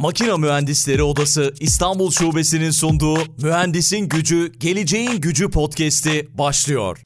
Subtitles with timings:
[0.00, 6.98] Makina Mühendisleri Odası İstanbul Şubesi'nin sunduğu Mühendisin Gücü, Geleceğin Gücü podcast'i başlıyor.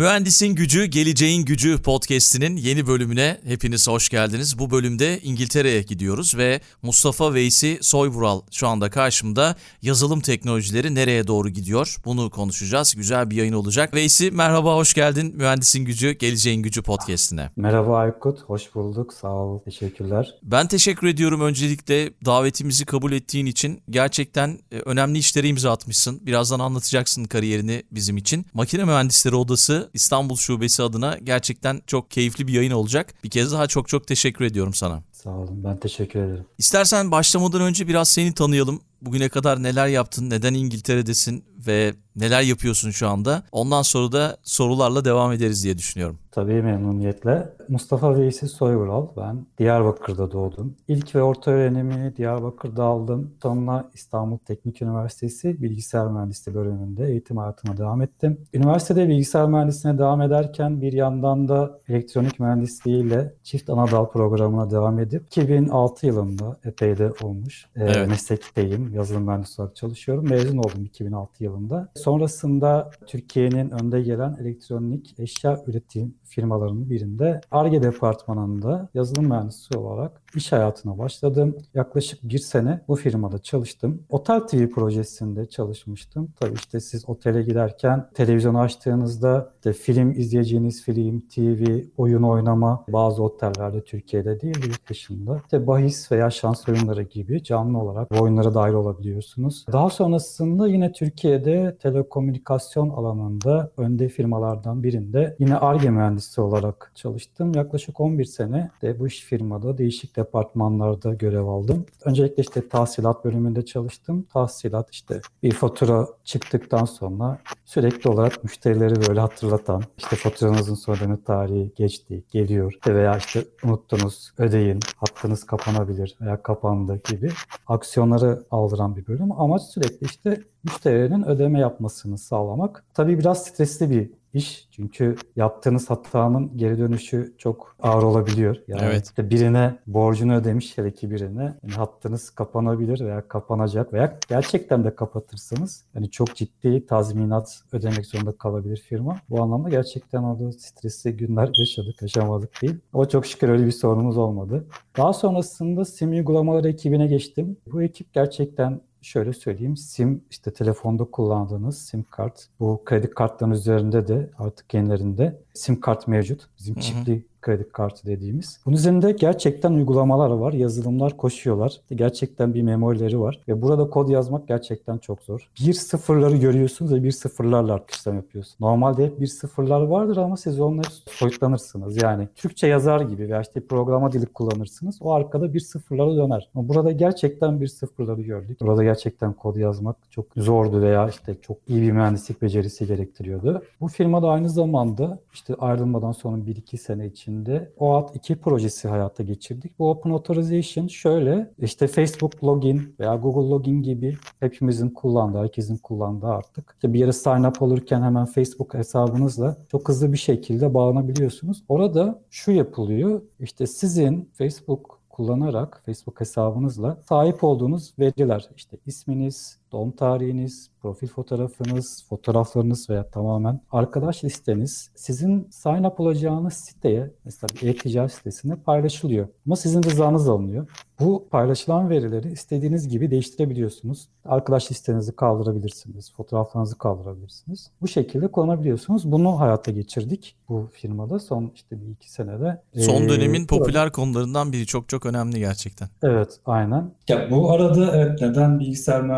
[0.00, 4.58] Mühendisin Gücü, Geleceğin Gücü podcast'inin yeni bölümüne hepiniz hoş geldiniz.
[4.58, 9.56] Bu bölümde İngiltere'ye gidiyoruz ve Mustafa Veysi Soyvural şu anda karşımda.
[9.82, 11.96] Yazılım teknolojileri nereye doğru gidiyor?
[12.04, 12.94] Bunu konuşacağız.
[12.94, 13.94] Güzel bir yayın olacak.
[13.94, 17.50] Veysi merhaba, hoş geldin Mühendisin Gücü, Geleceğin Gücü podcast'ine.
[17.56, 19.12] Merhaba Aykut, hoş bulduk.
[19.12, 20.34] Sağ ol, teşekkürler.
[20.42, 23.82] Ben teşekkür ediyorum öncelikle davetimizi kabul ettiğin için.
[23.90, 26.26] Gerçekten e, önemli işlere imza atmışsın.
[26.26, 28.46] Birazdan anlatacaksın kariyerini bizim için.
[28.54, 33.14] Makine Mühendisleri Odası İstanbul Şubesi adına gerçekten çok keyifli bir yayın olacak.
[33.24, 35.02] Bir kez daha çok çok teşekkür ediyorum sana.
[35.12, 36.46] Sağ olun, ben teşekkür ederim.
[36.58, 38.80] İstersen başlamadan önce biraz seni tanıyalım.
[39.02, 43.42] Bugüne kadar neler yaptın, neden İngiltere'desin ve neler yapıyorsun şu anda?
[43.52, 46.18] Ondan sonra da sorularla devam ederiz diye düşünüyorum.
[46.32, 47.48] Tabii memnuniyetle.
[47.68, 49.06] Mustafa Veysi Soyvural.
[49.16, 50.76] Ben Diyarbakır'da doğdum.
[50.88, 53.34] İlk ve orta öğrenimi Diyarbakır'da aldım.
[53.42, 58.38] Sonra İstanbul Teknik Üniversitesi Bilgisayar Mühendisliği bölümünde eğitim hayatıma devam ettim.
[58.54, 65.26] Üniversitede bilgisayar mühendisliğine devam ederken bir yandan da elektronik mühendisliğiyle çift anadal programına devam edip
[65.26, 67.66] 2006 yılında epey de olmuş.
[67.76, 68.08] Evet.
[68.08, 68.94] meslekteyim.
[68.94, 70.28] Yazılım mühendisi olarak çalışıyorum.
[70.28, 71.88] Mezun oldum 2006 yılında.
[72.00, 80.52] Sonrasında Türkiye'nin önde gelen elektronik eşya üretim firmalarının birinde ARGE departmanında yazılım mühendisi olarak iş
[80.52, 81.56] hayatına başladım.
[81.74, 84.02] Yaklaşık bir sene bu firmada çalıştım.
[84.08, 86.28] Otel TV projesinde çalışmıştım.
[86.40, 93.22] Tabii işte siz otele giderken televizyonu açtığınızda işte film izleyeceğiniz film, TV, oyun oynama bazı
[93.22, 95.40] otellerde Türkiye'de değil yurt dışında.
[95.44, 99.66] İşte bahis veya şans oyunları gibi canlı olarak oyunlara dahil olabiliyorsunuz.
[99.72, 107.54] Daha sonrasında yine Türkiye'de telekomünikasyon alanında önde firmalardan birinde yine ARGE mühendisi olarak çalıştım.
[107.54, 111.86] Yaklaşık 11 sene de bu iş firmada değişik departmanlarda görev aldım.
[112.04, 114.26] Öncelikle işte tahsilat bölümünde çalıştım.
[114.32, 121.22] Tahsilat işte bir fatura çıktıktan sonra sürekli olarak müşterileri böyle hatırlatan işte faturanızın son ödeme
[121.24, 127.30] tarihi geçti, geliyor veya işte unuttunuz, ödeyin, hattınız kapanabilir veya kapandı gibi
[127.66, 129.32] aksiyonları aldıran bir bölüm.
[129.32, 132.84] Amaç sürekli işte müşterilerin ödeme yapmasını sağlamak.
[132.94, 134.68] Tabii biraz stresli bir iş.
[134.70, 138.56] Çünkü yaptığınız hatanın geri dönüşü çok ağır olabiliyor.
[138.68, 139.06] Yani evet.
[139.06, 144.94] işte birine borcunu ödemiş hele ki birine yani hattınız kapanabilir veya kapanacak veya gerçekten de
[144.94, 149.16] kapatırsanız yani çok ciddi tazminat ödemek zorunda kalabilir firma.
[149.30, 152.76] Bu anlamda gerçekten orada stresli günler yaşadık, yaşamadık değil.
[152.92, 154.66] Ama çok şükür öyle bir sorunumuz olmadı.
[154.96, 157.56] Daha sonrasında sim uygulamaları ekibine geçtim.
[157.72, 159.76] Bu ekip gerçekten şöyle söyleyeyim.
[159.76, 162.46] SIM işte telefonda kullandığınız SIM kart.
[162.60, 166.48] Bu kredi kartların üzerinde de artık yenilerinde SIM kart mevcut.
[166.58, 168.60] Bizim çipli kredi kartı dediğimiz.
[168.66, 171.80] Bunun üzerinde gerçekten uygulamalar var, yazılımlar koşuyorlar.
[171.90, 175.50] Gerçekten bir memorileri var ve burada kod yazmak gerçekten çok zor.
[175.66, 178.60] Bir sıfırları görüyorsunuz ve bir sıfırlarla artık işlem yapıyorsunuz.
[178.60, 182.02] Normalde hep bir sıfırlar vardır ama siz onları soyutlanırsınız.
[182.02, 184.98] Yani Türkçe yazar gibi veya işte programa dili kullanırsınız.
[185.00, 186.48] O arkada bir sıfırlara döner.
[186.54, 188.60] Ama burada gerçekten bir sıfırları gördük.
[188.60, 193.62] Burada gerçekten kod yazmak çok zordu veya işte çok iyi bir mühendislik becerisi gerektiriyordu.
[193.80, 199.22] Bu firmada aynı zamanda işte ayrılmadan sonra 1-2 sene için içinde OAuth 2 projesi hayata
[199.22, 199.78] geçirdik.
[199.78, 206.26] Bu Open Authorization şöyle işte Facebook login veya Google login gibi hepimizin kullandığı, herkesin kullandığı
[206.26, 206.72] artık.
[206.74, 211.64] İşte bir yere sign up olurken hemen Facebook hesabınızla çok hızlı bir şekilde bağlanabiliyorsunuz.
[211.68, 213.22] Orada şu yapılıyor.
[213.40, 222.04] İşte sizin Facebook kullanarak Facebook hesabınızla sahip olduğunuz veriler işte isminiz, doğum tarihiniz, profil fotoğrafınız,
[222.08, 229.28] fotoğraflarınız veya tamamen arkadaş listeniz sizin sign up olacağınız siteye mesela bir e-ticaret sitesinde paylaşılıyor.
[229.46, 230.66] Ama sizin rızanız alınıyor.
[231.00, 234.08] Bu paylaşılan verileri istediğiniz gibi değiştirebiliyorsunuz.
[234.24, 237.70] Arkadaş listenizi kaldırabilirsiniz, fotoğraflarınızı kaldırabilirsiniz.
[237.80, 239.12] Bu şekilde kullanabiliyorsunuz.
[239.12, 242.62] Bunu hayata geçirdik bu firmada son işte bir iki senede.
[242.76, 243.92] Son dönemin ee, popüler burada...
[243.92, 245.88] konularından biri çok çok önemli gerçekten.
[246.02, 246.90] Evet, aynen.
[247.08, 249.08] Ya bu arada evet, neden bilgisayar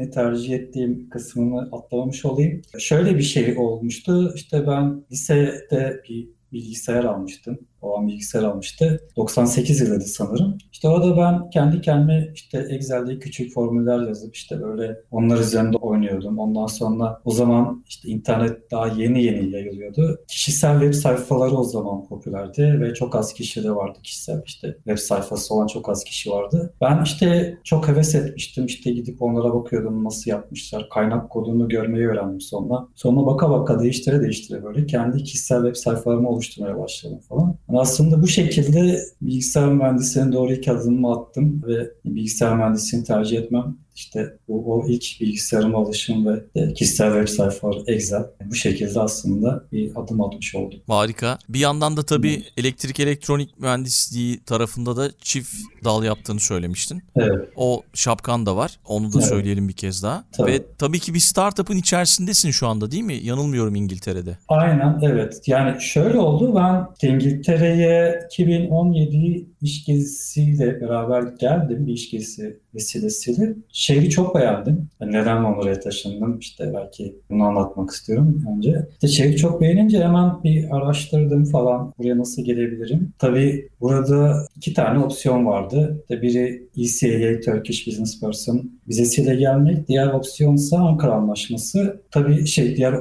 [0.00, 2.62] mühendisliğini tercih ettiğim kısmını atlamamış olayım.
[2.78, 4.32] Şöyle bir şey olmuştu.
[4.34, 7.58] İşte ben lisede bir bilgisayar almıştım.
[7.82, 9.00] O an bilgisayar almıştı.
[9.16, 10.58] 98 yılıydı sanırım.
[10.72, 16.38] İşte orada ben kendi kendime işte Excel'de küçük formüller yazıp işte böyle onlar üzerinde oynuyordum.
[16.38, 20.20] Ondan sonra o zaman işte internet daha yeni yeni yayılıyordu.
[20.28, 24.98] Kişisel web sayfaları o zaman popülerdi ve çok az kişi de vardı kişisel işte web
[24.98, 26.74] sayfası olan çok az kişi vardı.
[26.80, 28.66] Ben işte çok heves etmiştim.
[28.66, 30.88] İşte gidip onlara bakıyordum nasıl yapmışlar.
[30.88, 32.88] Kaynak kodunu görmeyi öğrendim sonra.
[32.94, 37.56] Sonra baka baka değiştire değiştire böyle kendi kişisel web sayfalarımı oluşturmaya başladım falan.
[37.78, 44.36] Aslında bu şekilde bilgisayar mühendisliğine doğru ilk adımımı attım ve bilgisayar mühendisliğini tercih etmem işte
[44.48, 46.42] bu, o ilk bilgisayarıma alışım ve
[46.74, 50.80] kişisel web sayfaları Excel bu şekilde aslında bir adım atmış oldum.
[50.86, 51.38] Harika.
[51.48, 52.44] Bir yandan da tabii hmm.
[52.56, 55.54] elektrik elektronik mühendisliği tarafında da çift
[55.84, 57.02] dal yaptığını söylemiştin.
[57.16, 57.48] Evet.
[57.56, 58.78] O şapkan da var.
[58.84, 59.28] Onu da evet.
[59.28, 60.24] söyleyelim bir kez daha.
[60.32, 60.52] Tabii.
[60.52, 63.14] Ve tabii ki bir startup'ın içerisindesin şu anda değil mi?
[63.14, 64.38] Yanılmıyorum İngiltere'de.
[64.48, 65.42] Aynen evet.
[65.46, 66.54] Yani şöyle oldu.
[66.54, 71.86] Ben İngiltere'ye 2017 iş gezisiyle beraber geldim.
[71.86, 73.54] Bir iş gezisi vesilesiyle.
[73.72, 74.88] Şehri çok beğendim.
[75.00, 76.38] Yani neden Londra'ya taşındım?
[76.38, 78.86] İşte belki bunu anlatmak istiyorum önce.
[78.92, 81.94] İşte şehri çok beğenince hemen bir araştırdım falan.
[81.98, 83.12] Buraya nasıl gelebilirim?
[83.18, 86.02] Tabii burada iki tane opsiyon vardı.
[86.02, 89.88] İşte biri ECAA, Turkish Business Person vizesiyle gelmek.
[89.88, 92.02] Diğer opsiyonsa Ankara Anlaşması.
[92.10, 92.94] Tabii şey diğer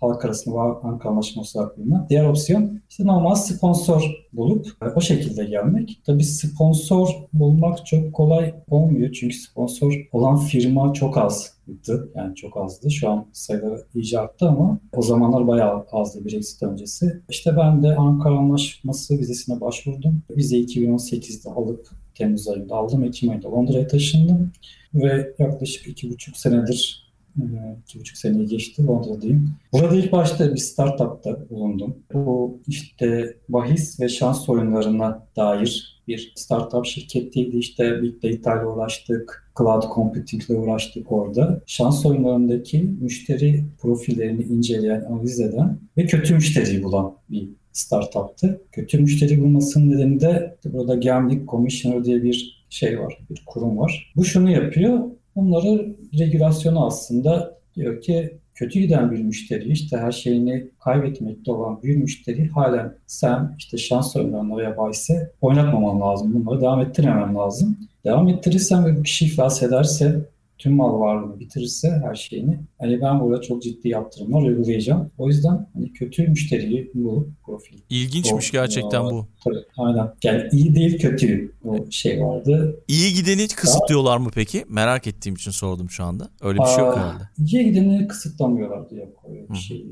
[0.00, 2.06] halk arasında var Ankara Anlaşması hakkında.
[2.10, 4.02] Diğer opsiyon işte normal sponsor
[4.32, 6.00] bulup o şekilde gelmek.
[6.06, 9.12] Tabii sponsor bulmak çok kolay olmuyor.
[9.12, 12.10] Çünkü sponsor olan firma çok azdı.
[12.14, 12.90] Yani çok azdı.
[12.90, 17.20] Şu an sayıları iyice arttı ama o zamanlar bayağı azdı Brexit öncesi.
[17.28, 20.22] İşte ben de Ankara Anlaşması vizesine başvurdum.
[20.30, 23.04] Vize 2018'de alıp Temmuz ayında aldım.
[23.04, 24.52] Ekim ayında Londra'ya taşındım.
[24.94, 27.44] Ve yaklaşık iki buçuk senedir e,
[27.82, 29.50] iki buçuk seneyi geçti Londra'dayım.
[29.72, 31.96] Burada ilk başta bir startupta bulundum.
[32.14, 37.56] Bu işte bahis ve şans oyunlarına dair bir startup şirketiydi.
[37.56, 41.60] İşte Big Data ile uğraştık, Cloud Computing ile uğraştık orada.
[41.66, 48.60] Şans oyunlarındaki müşteri profillerini inceleyen, analiz eden ve kötü müşteriyi bulan bir startuptı.
[48.72, 54.12] Kötü müşteri bulmasının nedeni de burada Gambling Commissioner diye bir şey var, bir kurum var.
[54.16, 55.00] Bu şunu yapıyor,
[55.36, 61.96] bunları regülasyonu aslında diyor ki kötü giden bir müşteri işte her şeyini kaybetmekte olan bir
[61.96, 66.34] müşteri halen sen işte şans oyunlarına veya bahise oynatmaman lazım.
[66.34, 67.78] Bunları devam ettirmemen lazım.
[68.04, 70.20] Devam ettirirsen ve bir kişi iflas ederse
[70.62, 75.10] tüm mal varlığını bitirirse her şeyini hani ben burada çok ciddi yaptırımlar uygulayacağım.
[75.18, 77.78] O yüzden hani kötü müşteriyi bu profil.
[77.90, 79.26] İlginçmiş o, gerçekten bu.
[79.44, 80.14] Tabii aynen.
[80.24, 82.80] Yani iyi değil kötü o şey vardı.
[82.88, 84.64] İyi gideni kısıtlıyorlar mı peki?
[84.68, 86.28] Merak ettiğim için sordum şu anda.
[86.40, 87.22] Öyle bir şey yok herhalde.
[87.38, 89.86] İyi gideni kısıtlamıyorlardı yok öyle bir şey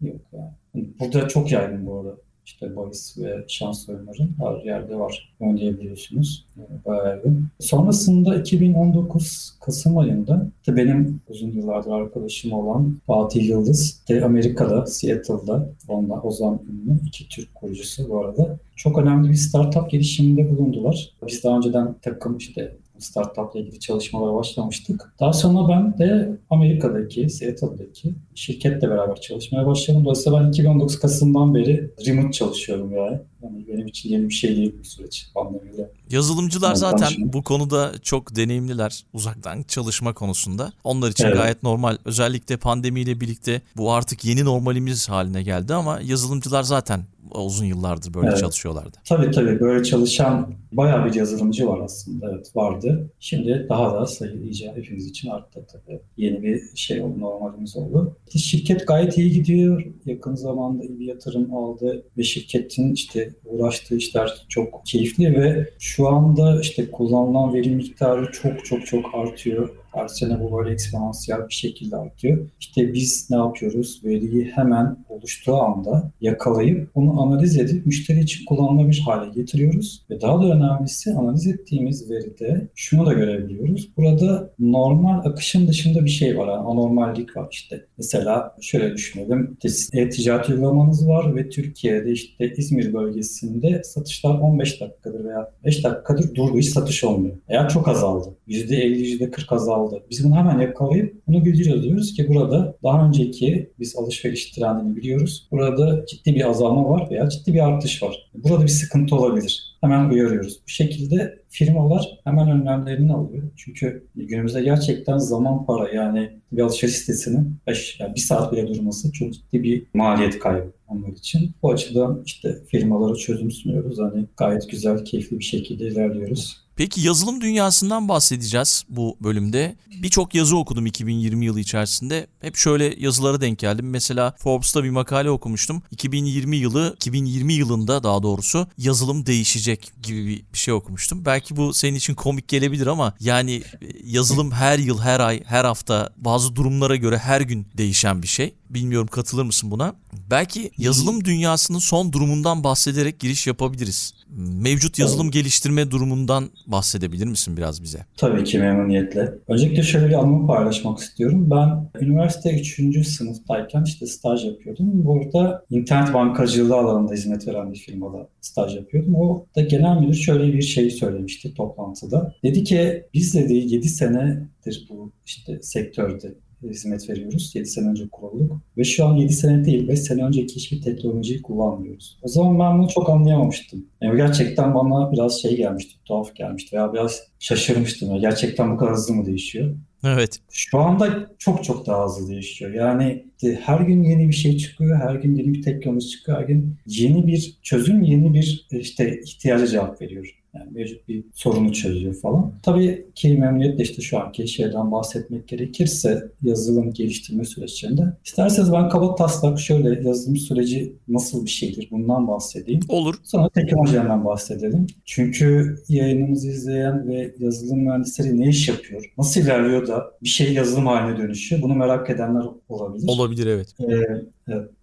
[0.00, 0.88] yok yani.
[1.00, 2.16] Burada çok yaygın bu arada
[2.46, 5.34] işte bahis ve şans oyunları her yerde var.
[5.40, 6.46] Oynayabiliyorsunuz.
[6.56, 7.48] Yani bayağı yaygın.
[7.60, 15.68] Sonrasında 2019 Kasım ayında işte benim uzun yıllardır arkadaşım olan Fatih Yıldız de Amerika'da, Seattle'da
[15.88, 18.56] ondan Ozan ünlü iki Türk kurucusu bu arada.
[18.76, 21.10] Çok önemli bir startup girişiminde bulundular.
[21.26, 25.14] Biz daha önceden takım işte startup ile ilgili çalışmalara başlamıştık.
[25.20, 30.04] Daha sonra ben de Amerika'daki, Seattle'daki şirketle beraber çalışmaya başladım.
[30.04, 33.20] Dolayısıyla ben 2019 Kasım'dan beri remote çalışıyorum yani.
[33.42, 35.90] yani benim için yeni bir şey değil bu süreç pandemiyle.
[36.10, 40.72] Yazılımcılar yani zaten bu konuda çok deneyimliler uzaktan çalışma konusunda.
[40.84, 41.36] Onlar için evet.
[41.36, 41.96] gayet normal.
[42.04, 48.28] Özellikle pandemiyle birlikte bu artık yeni normalimiz haline geldi ama yazılımcılar zaten uzun yıllardır böyle
[48.28, 48.38] evet.
[48.38, 48.98] çalışıyorlardı.
[49.04, 52.30] Tabii tabii böyle çalışan bayağı bir yazılımcı var aslında.
[52.32, 53.10] Evet vardı.
[53.20, 56.00] Şimdi daha da sayı iyice hepimiz için arttı tabii.
[56.16, 58.16] Yeni bir şey oldu, normalimiz oldu.
[58.30, 59.84] Şirket gayet iyi gidiyor.
[60.06, 66.60] Yakın zamanda bir yatırım aldı ve şirketin işte uğraştığı işler çok keyifli ve şu anda
[66.60, 71.96] işte kullanılan veri miktarı çok çok çok artıyor her sene bu böyle eksponansiyel bir şekilde
[71.96, 72.50] artıyor.
[72.60, 74.00] İşte biz ne yapıyoruz?
[74.04, 80.04] Veriyi hemen oluştuğu anda yakalayıp onu analiz edip müşteri için kullanılabilir hale getiriyoruz.
[80.10, 83.90] Ve daha da önemlisi analiz ettiğimiz veride şunu da görebiliyoruz.
[83.96, 86.48] Burada normal akışın dışında bir şey var.
[86.48, 87.86] Yani anormallik var işte.
[87.98, 89.56] Mesela şöyle düşünelim.
[89.92, 96.58] E-ticaret uygulamanız var ve Türkiye'de işte İzmir bölgesinde satışlar 15 dakikadır veya 5 dakikadır durdu.
[96.58, 97.36] Hiç satış olmuyor.
[97.48, 98.28] Eğer çok azaldı.
[98.48, 100.04] %50, %40 azaldı aldı.
[100.10, 101.82] Biz bunu hemen yakalayıp bunu bildiriyoruz.
[101.82, 105.48] Diyoruz ki burada daha önceki biz alışveriş trendini biliyoruz.
[105.50, 108.30] Burada ciddi bir azalma var veya ciddi bir artış var.
[108.34, 109.74] Burada bir sıkıntı olabilir.
[109.80, 110.60] Hemen uyarıyoruz.
[110.64, 113.42] Bu şekilde firmalar hemen önlemlerini alıyor.
[113.56, 119.12] Çünkü günümüzde gerçekten zaman para yani bir alışveriş sitesinin beş, yani bir saat bile durması
[119.12, 121.50] çok ciddi bir maliyet kaybı onlar için.
[121.62, 123.98] Bu açıdan işte firmalara çözüm sunuyoruz.
[123.98, 126.63] Hani gayet güzel, keyifli bir şekilde ilerliyoruz.
[126.76, 129.76] Peki yazılım dünyasından bahsedeceğiz bu bölümde.
[130.02, 132.26] Birçok yazı okudum 2020 yılı içerisinde.
[132.40, 133.90] Hep şöyle yazılara denk geldim.
[133.90, 135.82] Mesela Forbes'ta bir makale okumuştum.
[135.90, 141.24] 2020 yılı, 2020 yılında daha doğrusu yazılım değişecek gibi bir şey okumuştum.
[141.24, 143.62] Belki bu senin için komik gelebilir ama yani e,
[144.04, 148.54] yazılım her yıl, her ay, her hafta bazı durumlara göre her gün değişen bir şey.
[148.70, 149.94] Bilmiyorum katılır mısın buna?
[150.30, 154.14] Belki yazılım dünyasının son durumundan bahsederek giriş yapabiliriz.
[154.36, 157.98] Mevcut yazılım geliştirme durumundan bahsedebilir misin biraz bize?
[158.16, 159.34] Tabii ki memnuniyetle.
[159.48, 161.50] Öncelikle şöyle bir anımı paylaşmak istiyorum.
[161.50, 163.08] Ben üniversite 3.
[163.08, 165.04] sınıftayken işte staj yapıyordum.
[165.04, 169.14] Burada internet bankacılığı alanında hizmet veren bir firmada staj yapıyordum.
[169.14, 172.34] O da genel müdür şöyle bir şey söylemişti toplantıda.
[172.42, 176.34] Dedi ki biz dedi 7 senedir bu işte sektörde
[176.70, 177.52] hizmet veriyoruz.
[177.54, 178.60] 7 sene önce kurulduk.
[178.78, 182.18] Ve şu an 7 sene değil 5 sene önceki hiçbir teknolojiyi kullanmıyoruz.
[182.22, 183.86] O zaman ben bunu çok anlayamamıştım.
[184.00, 188.08] Yani gerçekten bana biraz şey gelmişti, tuhaf gelmişti veya biraz şaşırmıştım.
[188.08, 189.76] Yani gerçekten bu kadar hızlı mı değişiyor?
[190.04, 190.38] Evet.
[190.50, 192.74] Şu anda çok çok daha hızlı değişiyor.
[192.74, 193.26] Yani
[193.60, 197.26] her gün yeni bir şey çıkıyor, her gün yeni bir teknoloji çıkıyor, her gün yeni
[197.26, 200.43] bir çözüm, yeni bir işte ihtiyaca cevap veriyor.
[200.54, 202.52] Yani mevcut bir sorunu çözüyor falan.
[202.62, 208.02] Tabii ki memnuniyetle işte şu anki şeyden bahsetmek gerekirse yazılım geliştirme süreçlerinde.
[208.24, 212.80] İsterseniz ben kaba taslak şöyle yazılım süreci nasıl bir şeydir bundan bahsedeyim.
[212.88, 213.14] Olur.
[213.22, 214.86] Sonra teknolojilerinden bahsedelim.
[215.04, 219.12] Çünkü yayınımızı izleyen ve yazılım mühendisleri ne iş yapıyor?
[219.18, 221.62] Nasıl ilerliyor da bir şey yazılım haline dönüşüyor?
[221.62, 223.08] Bunu merak edenler olabilir.
[223.08, 223.74] Olabilir evet.
[223.80, 224.33] Ee.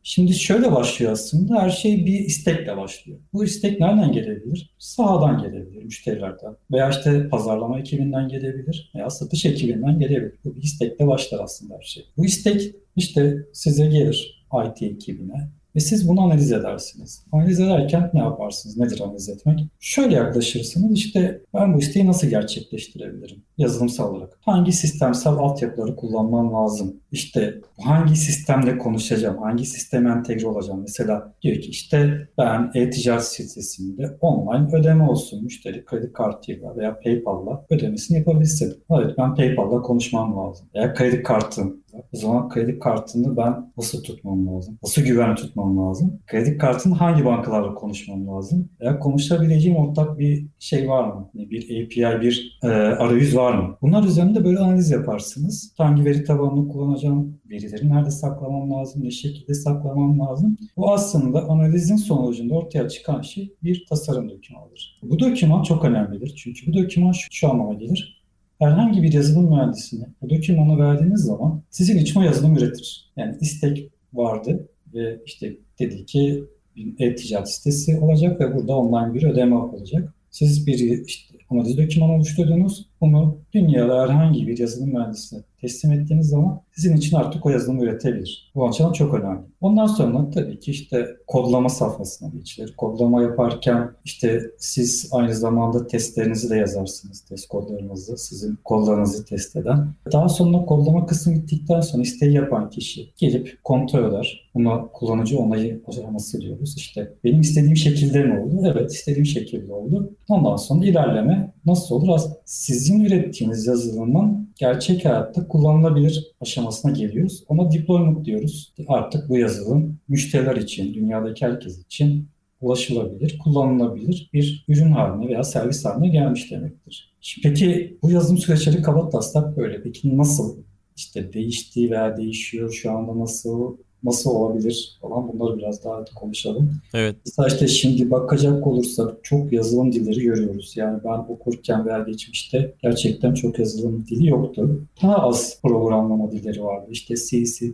[0.03, 1.61] Şimdi şöyle başlıyor aslında.
[1.61, 3.19] Her şey bir istekle başlıyor.
[3.33, 4.75] Bu istek nereden gelebilir?
[4.77, 6.55] Sahadan gelebilir, müşterilerden.
[6.71, 8.91] Veya işte pazarlama ekibinden gelebilir.
[8.95, 10.39] Veya satış ekibinden gelebilir.
[10.45, 12.05] Bu bir istekle başlar aslında her şey.
[12.17, 15.49] Bu istek işte size gelir IT ekibine.
[15.75, 17.25] Ve siz bunu analiz edersiniz.
[17.31, 18.77] Analiz ederken ne yaparsınız?
[18.77, 19.59] Nedir analiz etmek?
[19.79, 20.93] Şöyle yaklaşırsınız.
[20.93, 23.43] İşte ben bu isteği nasıl gerçekleştirebilirim?
[23.57, 24.39] Yazılımsal olarak.
[24.41, 26.95] Hangi sistemsel altyapıları kullanmam lazım?
[27.11, 29.37] İşte hangi sistemle konuşacağım?
[29.37, 30.81] Hangi sisteme entegre olacağım?
[30.81, 35.43] Mesela diyor ki işte ben e-ticaret sitesinde online ödeme olsun.
[35.43, 38.83] Müşteri kredi kartıyla veya PayPal'la ödemesini yapabilsin.
[38.91, 40.67] Evet ben PayPal'la konuşmam lazım.
[40.73, 44.77] Eğer kredi kartım o zaman kredi kartını ben nasıl tutmam lazım?
[44.83, 46.19] Nasıl güven tutmam lazım?
[46.27, 48.69] Kredi kartını hangi bankalarla konuşmam lazım?
[48.79, 51.29] Eğer konuşabileceğim ortak bir şey var mı?
[51.33, 53.77] Bir API, bir e, arayüz var mı?
[53.81, 55.73] Bunlar üzerinde böyle analiz yaparsınız.
[55.77, 57.00] Hangi veri tabanını kullanacağım?
[57.49, 59.03] Verileri nerede saklamam lazım?
[59.03, 60.57] Ne şekilde saklamam lazım?
[60.77, 64.99] Bu aslında analizin sonucunda ortaya çıkan şey bir tasarım dokümanıdır.
[65.03, 66.33] Bu doküman çok önemlidir.
[66.37, 68.21] Çünkü bu doküman şu, şu anlama gelir
[68.61, 73.11] herhangi bir yazılım mühendisine bu dokümanı verdiğiniz zaman sizin için o yazılım üretir.
[73.17, 76.43] Yani istek vardı ve işte dedi ki
[76.75, 80.13] bir e-ticaret sitesi olacak ve burada online bir ödeme olacak.
[80.29, 82.89] Siz bir işte analiz dokümanı oluşturdunuz.
[83.01, 88.51] Bunu dünyada herhangi bir yazılım mühendisine teslim ettiğiniz zaman sizin için artık o yazılımı üretebilir.
[88.55, 89.41] Bu açıdan çok önemli.
[89.61, 92.73] Ondan sonra tabii ki işte kodlama safhasına geçilir.
[92.77, 97.21] Kodlama yaparken işte siz aynı zamanda testlerinizi de yazarsınız.
[97.21, 99.87] Test kodlarınızı, sizin kodlarınızı test eden.
[100.11, 104.51] Daha sonra kodlama kısmı bittikten sonra isteği yapan kişi gelip kontrol eder.
[104.55, 106.73] Buna kullanıcı onayı aşaması diyoruz.
[106.77, 108.67] İşte benim istediğim şekilde mi oldu?
[108.71, 110.13] Evet istediğim şekilde oldu.
[110.29, 112.19] Ondan sonra ilerleme nasıl olur?
[112.45, 117.43] Sizin ürettiğiniz yazılımın gerçek hayatta kullanılabilir aşamasına geliyoruz.
[117.47, 118.73] Ona deployment diyoruz.
[118.87, 122.27] Artık bu yazılım müşteriler için, dünyadaki herkes için
[122.61, 127.13] ulaşılabilir, kullanılabilir bir ürün haline veya servis haline gelmiş demektir.
[127.43, 129.83] Peki bu yazılım süreçleri kaba taslak böyle.
[129.83, 130.57] Peki nasıl
[130.95, 136.73] işte değişti veya değişiyor şu anda nasıl nasıl olabilir falan bunları biraz daha konuşalım.
[136.93, 137.15] Evet.
[137.25, 140.73] Mesela işte şimdi bakacak olursak çok yazılım dilleri görüyoruz.
[140.75, 144.81] Yani ben okurken veya geçmişte gerçekten çok yazılım dili yoktu.
[145.03, 146.87] Daha az programlama dilleri vardı.
[146.91, 147.73] İşte C, C++,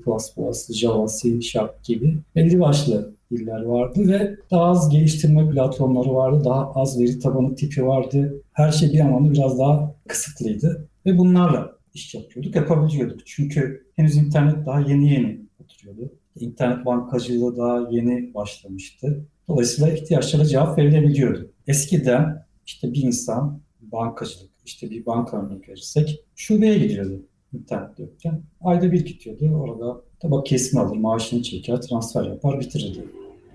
[0.74, 6.42] Java, C Sharp gibi belli başlı diller vardı ve daha az geliştirme platformları vardı.
[6.46, 8.42] Daha az veri tabanı tipi vardı.
[8.54, 10.88] Her şey bir anlamda biraz daha kısıtlıydı.
[11.06, 13.20] Ve bunlarla iş yapıyorduk, yapabiliyorduk.
[13.26, 16.14] Çünkü henüz internet daha yeni yeni oturuyordu.
[16.42, 19.26] İnternet bankacılığı daha yeni başlamıştı.
[19.48, 21.52] Dolayısıyla ihtiyaçlara cevap verilebiliyordu.
[21.68, 27.22] Eskiden işte bir insan bankacılık, işte bir banka örnek verirsek şubeye gidiyordu
[27.54, 28.44] internet yokken.
[28.62, 29.56] Ayda bir gidiyordu.
[29.56, 33.06] Orada tabak kesim alır, maaşını çeker, transfer yapar, bitirirdi.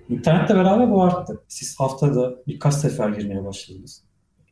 [0.09, 1.41] İnternetle beraber bu arttı.
[1.49, 4.03] Siz haftada birkaç sefer girmeye başladınız.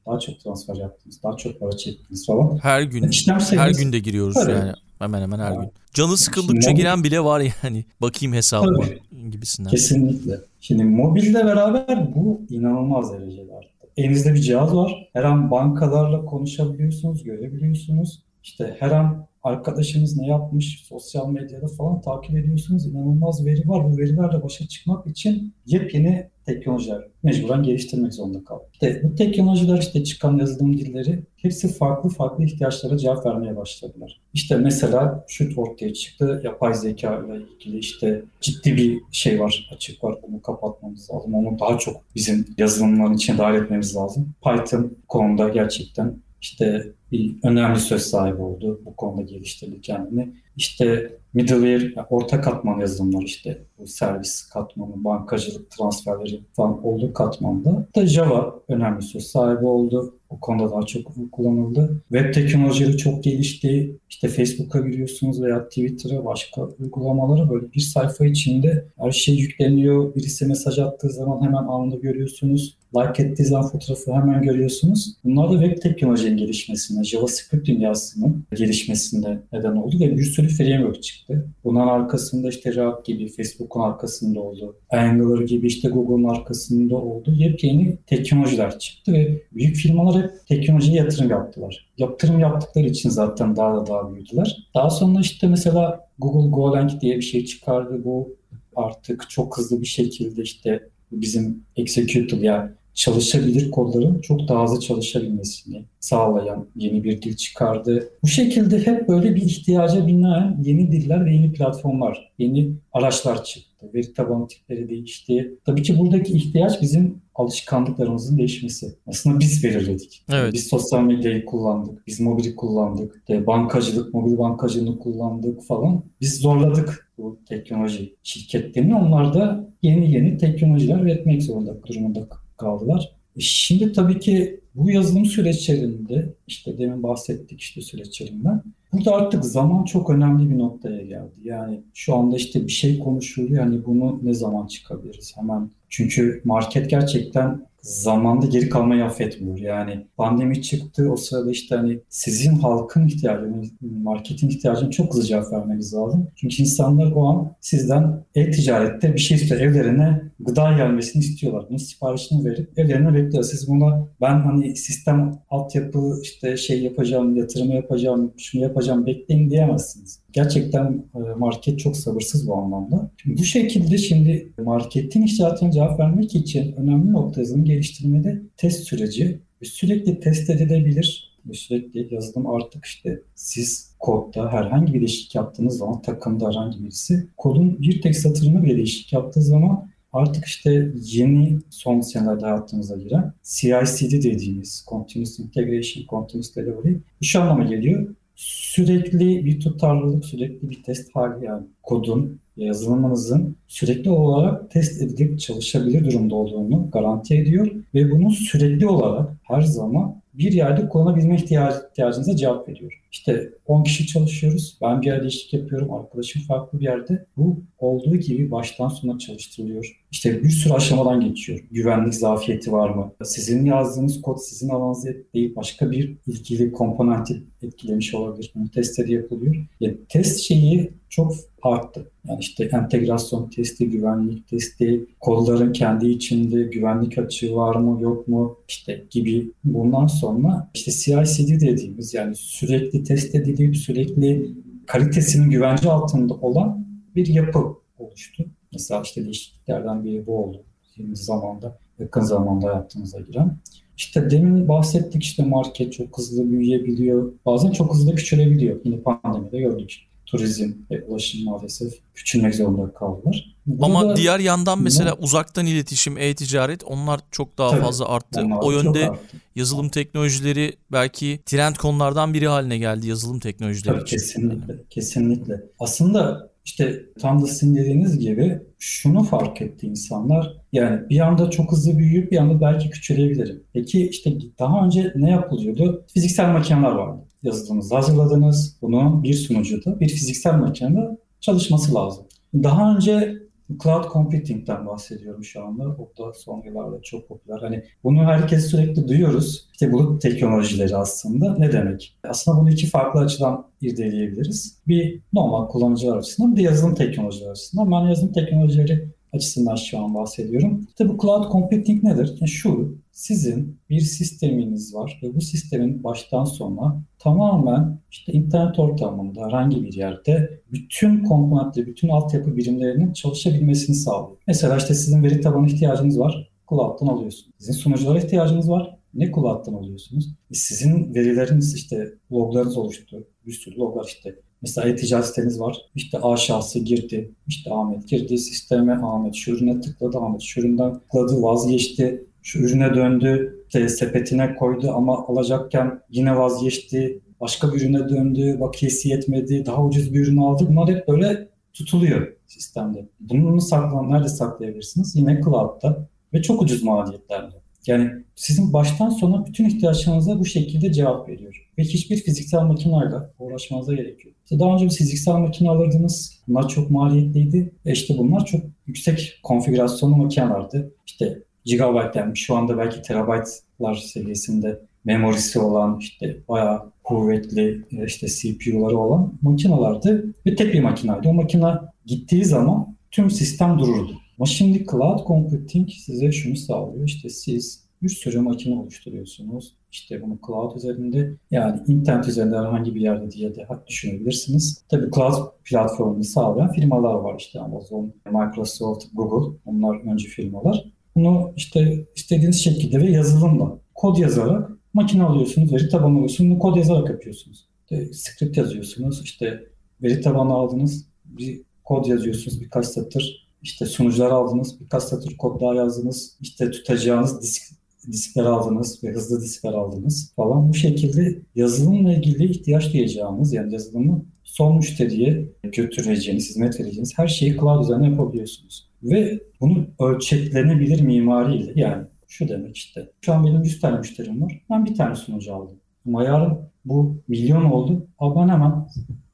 [0.07, 2.59] Daha çok transfer yaptınız, daha çok para çektiniz falan.
[2.63, 3.11] Her gün,
[3.51, 4.53] her gün de giriyoruz Tabii.
[4.53, 4.73] yani.
[5.00, 5.73] Hemen hemen her gün.
[5.95, 7.85] Canı sıkıldıkça Şimdi, giren bile var yani.
[8.00, 8.85] Bakayım hesabıma
[9.30, 9.71] gibisinden.
[9.71, 10.40] Kesinlikle.
[10.61, 13.88] Şimdi mobilde beraber bu inanılmaz derecede arttı.
[13.97, 15.09] elinizde bir cihaz var.
[15.12, 18.23] Her an bankalarla konuşabiliyorsunuz, görebiliyorsunuz.
[18.42, 22.87] İşte her an arkadaşınız ne yapmış sosyal medyada falan takip ediyorsunuz.
[22.87, 23.92] İnanılmaz veri var.
[23.92, 28.66] Bu verilerle başa çıkmak için yepyeni teknolojiler mecburen geliştirmek zorunda kaldık.
[28.73, 34.21] İşte bu teknolojiler işte çıkan yazılım dilleri hepsi farklı farklı ihtiyaçlara cevap vermeye başladılar.
[34.35, 36.40] İşte mesela şu ortaya çıktı.
[36.45, 40.14] Yapay zeka ile ilgili işte ciddi bir şey var, açık var.
[40.28, 41.35] Bunu kapatmamız lazım.
[41.35, 44.35] Onu daha çok bizim yazılımların içine dahil etmemiz lazım.
[44.45, 48.81] Python konuda gerçekten işte bir önemli söz sahibi oldu.
[48.85, 50.29] Bu konuda geliştirdi kendini.
[50.57, 58.07] İşte middleware, orta katman yazılımlar işte bu servis katmanı, bankacılık transferleri falan olduğu katmanda da
[58.07, 60.15] Java önemli söz sahibi oldu.
[60.31, 62.03] O konuda daha çok kullanıldı.
[62.09, 63.97] Web teknolojileri çok gelişti.
[64.11, 70.15] İşte Facebook'a giriyorsunuz veya Twitter'a başka uygulamalara böyle bir sayfa içinde her şey yükleniyor.
[70.15, 72.80] Birisi mesaj attığı zaman hemen anında görüyorsunuz.
[72.97, 75.15] Like ettiği zaman fotoğrafı hemen görüyorsunuz.
[75.25, 81.47] Bunlar da web teknolojinin gelişmesine, JavaScript dünyasının gelişmesinde neden oldu ve bir sürü framework çıktı.
[81.65, 84.77] Bunun arkasında işte React gibi Facebook'un arkasında oldu.
[84.91, 87.33] Angular gibi işte Google'un arkasında oldu.
[87.33, 91.91] Yepyeni teknolojiler çıktı ve büyük firmalar hep teknolojiye yatırım yaptılar.
[91.99, 94.69] Yatırım yaptıkları için zaten daha da daha büyüdüler.
[94.75, 98.05] Daha sonra işte mesela Google Golang diye bir şey çıkardı.
[98.05, 98.37] Bu
[98.77, 105.85] artık çok hızlı bir şekilde işte bizim executable yani çalışabilir kodların çok daha hızlı çalışabilmesini
[106.01, 108.09] sağlayan yeni bir dil çıkardı.
[108.23, 113.71] Bu şekilde hep böyle bir ihtiyaca binaen yeni diller ve yeni platformlar, yeni araçlar çıktı.
[113.95, 115.55] Veri tabanı tipleri değişti.
[115.65, 118.95] Tabii ki buradaki ihtiyaç bizim alışkanlıklarımızın değişmesi.
[119.07, 120.25] Aslında biz belirledik.
[120.33, 120.53] Evet.
[120.53, 126.05] Biz sosyal medyayı kullandık, biz mobili kullandık, de bankacılık, mobil bankacılığını kullandık falan.
[126.21, 128.95] Biz zorladık bu teknoloji şirketlerini.
[128.95, 132.29] Onlar da yeni yeni teknolojiler üretmek zorunda durumunda
[132.61, 133.12] kaldılar.
[133.37, 138.62] E şimdi tabii ki bu yazılım süreçlerinde işte demin bahsettik işte süreçlerinden.
[138.93, 141.35] Burada artık zaman çok önemli bir noktaya geldi.
[141.43, 143.64] Yani şu anda işte bir şey konuşuluyor.
[143.64, 145.37] Hani bunu ne zaman çıkabiliriz?
[145.37, 149.59] Hemen çünkü market gerçekten zamanda geri kalmayı affetmiyor.
[149.59, 155.53] Yani pandemi çıktı o sırada işte hani sizin halkın ihtiyacını, marketin ihtiyacını çok hızlı cevap
[155.53, 156.31] vermeniz lazım.
[156.37, 159.61] Çünkü insanlar o an sizden e-ticarette bir şey istiyor.
[159.61, 161.67] Evlerine gıda gelmesini istiyorlar.
[161.69, 163.45] Bunun siparişini verip evlerine bekliyor.
[163.45, 170.21] Siz buna ben hani sistem altyapı işte şey yapacağım, yatırımı yapacağım, şunu yapacağım bekleyin diyemezsiniz.
[170.32, 171.04] Gerçekten
[171.38, 173.10] market çok sabırsız bu anlamda.
[173.26, 179.66] Bu şekilde şimdi marketin ihtiyacına cevap vermek için önemli nokta yazılım geliştirmede test süreci ve
[179.66, 186.49] sürekli test edilebilir sürekli yazılım artık işte siz kodda herhangi bir değişiklik yaptığınız zaman takımda
[186.49, 192.45] herhangi birisi kodun bir tek satırını bir değişiklik yaptığı zaman artık işte yeni son senelerde
[192.45, 198.14] hayatımıza giren CI/CD dediğimiz Continuous Integration, Continuous Delivery şu anlama geliyor.
[198.41, 206.05] Sürekli bir tutarlılık, sürekli bir test hali yani kodun, yazılımınızın sürekli olarak test edilip çalışabilir
[206.05, 212.69] durumda olduğunu garanti ediyor ve bunu sürekli olarak her zaman bir yerde kullanabilme ihtiyacınıza cevap
[212.69, 213.03] veriyor.
[213.13, 214.79] İşte 10 kişi çalışıyoruz.
[214.83, 215.93] Ben bir yerde işlik yapıyorum.
[215.93, 217.26] Arkadaşım farklı bir yerde.
[217.37, 220.00] Bu olduğu gibi baştan sona çalıştırılıyor.
[220.11, 221.59] İşte bir sürü aşamadan geçiyor.
[221.71, 223.13] Güvenlik zafiyeti var mı?
[223.25, 228.53] Sizin yazdığınız kod sizin alanınızı değil başka bir ilgili komponenti etkilemiş olabilir.
[228.55, 229.57] Bunun testleri yapılıyor.
[229.81, 232.11] Ya, test şeyi çok arttı.
[232.29, 238.57] Yani işte entegrasyon testi, güvenlik testi, kodların kendi içinde güvenlik açığı var mı yok mu
[238.69, 244.51] işte gibi bundan sonra işte CI/CD dediğimiz yani sürekli test edilip sürekli
[244.87, 247.59] kalitesinin güvence altında olan bir yapı
[247.99, 248.45] oluştu.
[248.73, 250.63] Mesela işte değişikliklerden biri bu oldu.
[250.97, 253.59] Şimdi zamanda, yakın zamanda hayatımıza giren.
[253.97, 257.33] İşte demin bahsettik işte market çok hızlı büyüyebiliyor.
[257.47, 258.80] Bazen çok hızlı küçülebiliyor.
[258.85, 263.56] Yine pandemide gördük turizm ve ulaşım maalesef küçülmek zorunda kaldılar.
[263.67, 265.17] Burada Ama diğer yandan mesela ne?
[265.25, 268.47] uzaktan iletişim, e-ticaret onlar çok daha Tabii, fazla arttı.
[268.61, 269.37] O yönde arttı.
[269.56, 274.17] yazılım teknolojileri belki trend konulardan biri haline geldi yazılım teknolojileri Tabii, için.
[274.17, 275.63] Kesinlikle, kesinlikle.
[275.78, 280.57] Aslında işte tam da sizin dediğiniz gibi şunu fark etti insanlar.
[280.73, 283.63] Yani bir anda çok hızlı büyüyüp bir anda belki küçülebilirim.
[283.73, 286.05] Peki işte daha önce ne yapılıyordu?
[286.15, 287.21] Fiziksel makineler vardı.
[287.43, 288.77] Yazılımınızı hazırladınız.
[288.83, 292.25] Bunu bir sunucuda bir fiziksel makinede çalışması lazım.
[292.55, 293.37] Daha önce
[293.83, 295.83] Cloud Computing'den bahsediyorum şu anda.
[295.85, 297.59] O da son yıllarda çok popüler.
[297.61, 299.69] Hani bunu herkes sürekli duyuyoruz.
[299.73, 302.19] İşte bulut teknolojileri aslında ne demek?
[302.25, 304.78] Aslında bunu iki farklı açıdan irdeleyebiliriz.
[304.89, 307.91] Bir normal kullanıcılar açısından, bir yazılım teknolojileri açısından.
[307.91, 310.87] Ben yazılım teknolojileri açısından şu an bahsediyorum.
[310.89, 312.37] İşte bu cloud computing nedir?
[312.41, 319.47] Yani şu, Sizin bir sisteminiz var ve bu sistemin baştan sona tamamen işte internet ortamında
[319.47, 324.39] herhangi bir yerde bütün komponentleri, bütün altyapı birimlerinin çalışabilmesini sağlıyor.
[324.47, 326.51] Mesela işte sizin veri tabanı ihtiyacınız var.
[326.69, 327.55] Cloud'dan alıyorsunuz.
[327.59, 328.99] Sizin sunuculara ihtiyacınız var.
[329.15, 330.35] Ne Cloud'dan alıyorsunuz?
[330.51, 333.27] E sizin verileriniz işte loglarınız oluştu.
[333.47, 335.77] Bir sürü loglar işte Mesela e-ticaret siteniz var.
[335.95, 337.35] İşte A şahsı girdi.
[337.47, 339.35] İşte Ahmet girdi sisteme Ahmet.
[339.35, 340.41] Şu ürüne tıkladı Ahmet.
[340.41, 342.27] Şu üründen tıkladı vazgeçti.
[342.43, 343.57] Şu ürüne döndü.
[343.67, 347.21] İşte sepetine koydu ama alacakken yine vazgeçti.
[347.41, 348.61] Başka bir ürüne döndü.
[348.61, 349.67] Bakiyesi yetmedi.
[349.67, 350.67] Daha ucuz bir ürün aldı.
[350.69, 353.09] Bunlar hep böyle tutuluyor sistemde.
[353.21, 355.17] Bunu saklan, nerede saklayabilirsiniz?
[355.17, 357.61] Yine cloud'da ve çok ucuz maliyetlerle.
[357.87, 361.69] Yani sizin baştan sona bütün ihtiyaçlarınıza bu şekilde cevap veriyor.
[361.79, 364.35] Ve hiçbir fiziksel makinayla uğraşmanıza gerekiyor.
[364.45, 366.41] İşte daha önce bir fiziksel makine alırdınız.
[366.49, 367.73] Bunlar çok maliyetliydi.
[367.87, 370.91] E işte bunlar çok yüksek konfigürasyonlu makinelerdi.
[371.07, 378.27] İşte gigabyte yani şu anda belki terabaytlar seviyesinde memorisi olan işte bayağı kuvvetli e, işte
[378.27, 381.29] CPU'ları olan makinelerdi ve tek bir makinaydı.
[381.29, 381.75] O makine
[382.07, 384.13] gittiği zaman tüm sistem dururdu.
[384.39, 387.05] Ama şimdi cloud computing size şunu sağlıyor.
[387.07, 389.77] İşte siz bir sürü makine oluşturuyorsunuz.
[389.93, 394.85] İşte bunu cloud üzerinde yani internet üzerinde herhangi bir yerde diye de düşünebilirsiniz.
[394.89, 399.59] Tabii cloud platformunu sağlayan firmalar var işte Amazon, Microsoft, Google.
[399.67, 400.85] Onlar önce firmalar.
[401.17, 406.77] Bunu işte istediğiniz şekilde ve yazılımla kod yazarak makine alıyorsunuz, veri tabanı alıyorsunuz, bunu kod
[406.77, 407.69] yazarak yapıyorsunuz.
[407.81, 409.61] İşte script yazıyorsunuz, işte
[410.03, 415.75] veri tabanı aldınız, bir kod yazıyorsunuz birkaç satır işte sunucular aldınız, birkaç satır kod daha
[415.75, 417.63] yazdınız, işte tutacağınız disk,
[418.07, 420.69] diskler aldınız ve hızlı diskler aldınız falan.
[420.69, 427.57] Bu şekilde yazılımla ilgili ihtiyaç duyacağınız yani yazılımı son müşteriye götüreceğiniz, hizmet vereceğiniz her şeyi
[427.57, 428.90] cloud üzerine yapabiliyorsunuz.
[429.02, 433.10] Ve bunu ölçeklenebilir mimariyle yani şu demek işte.
[433.21, 434.60] Şu an benim 100 tane müşterim var.
[434.71, 435.76] Ben bir tane sunucu aldım.
[436.06, 438.06] Ama yarın bu milyon oldu.
[438.19, 438.86] Abi ben hemen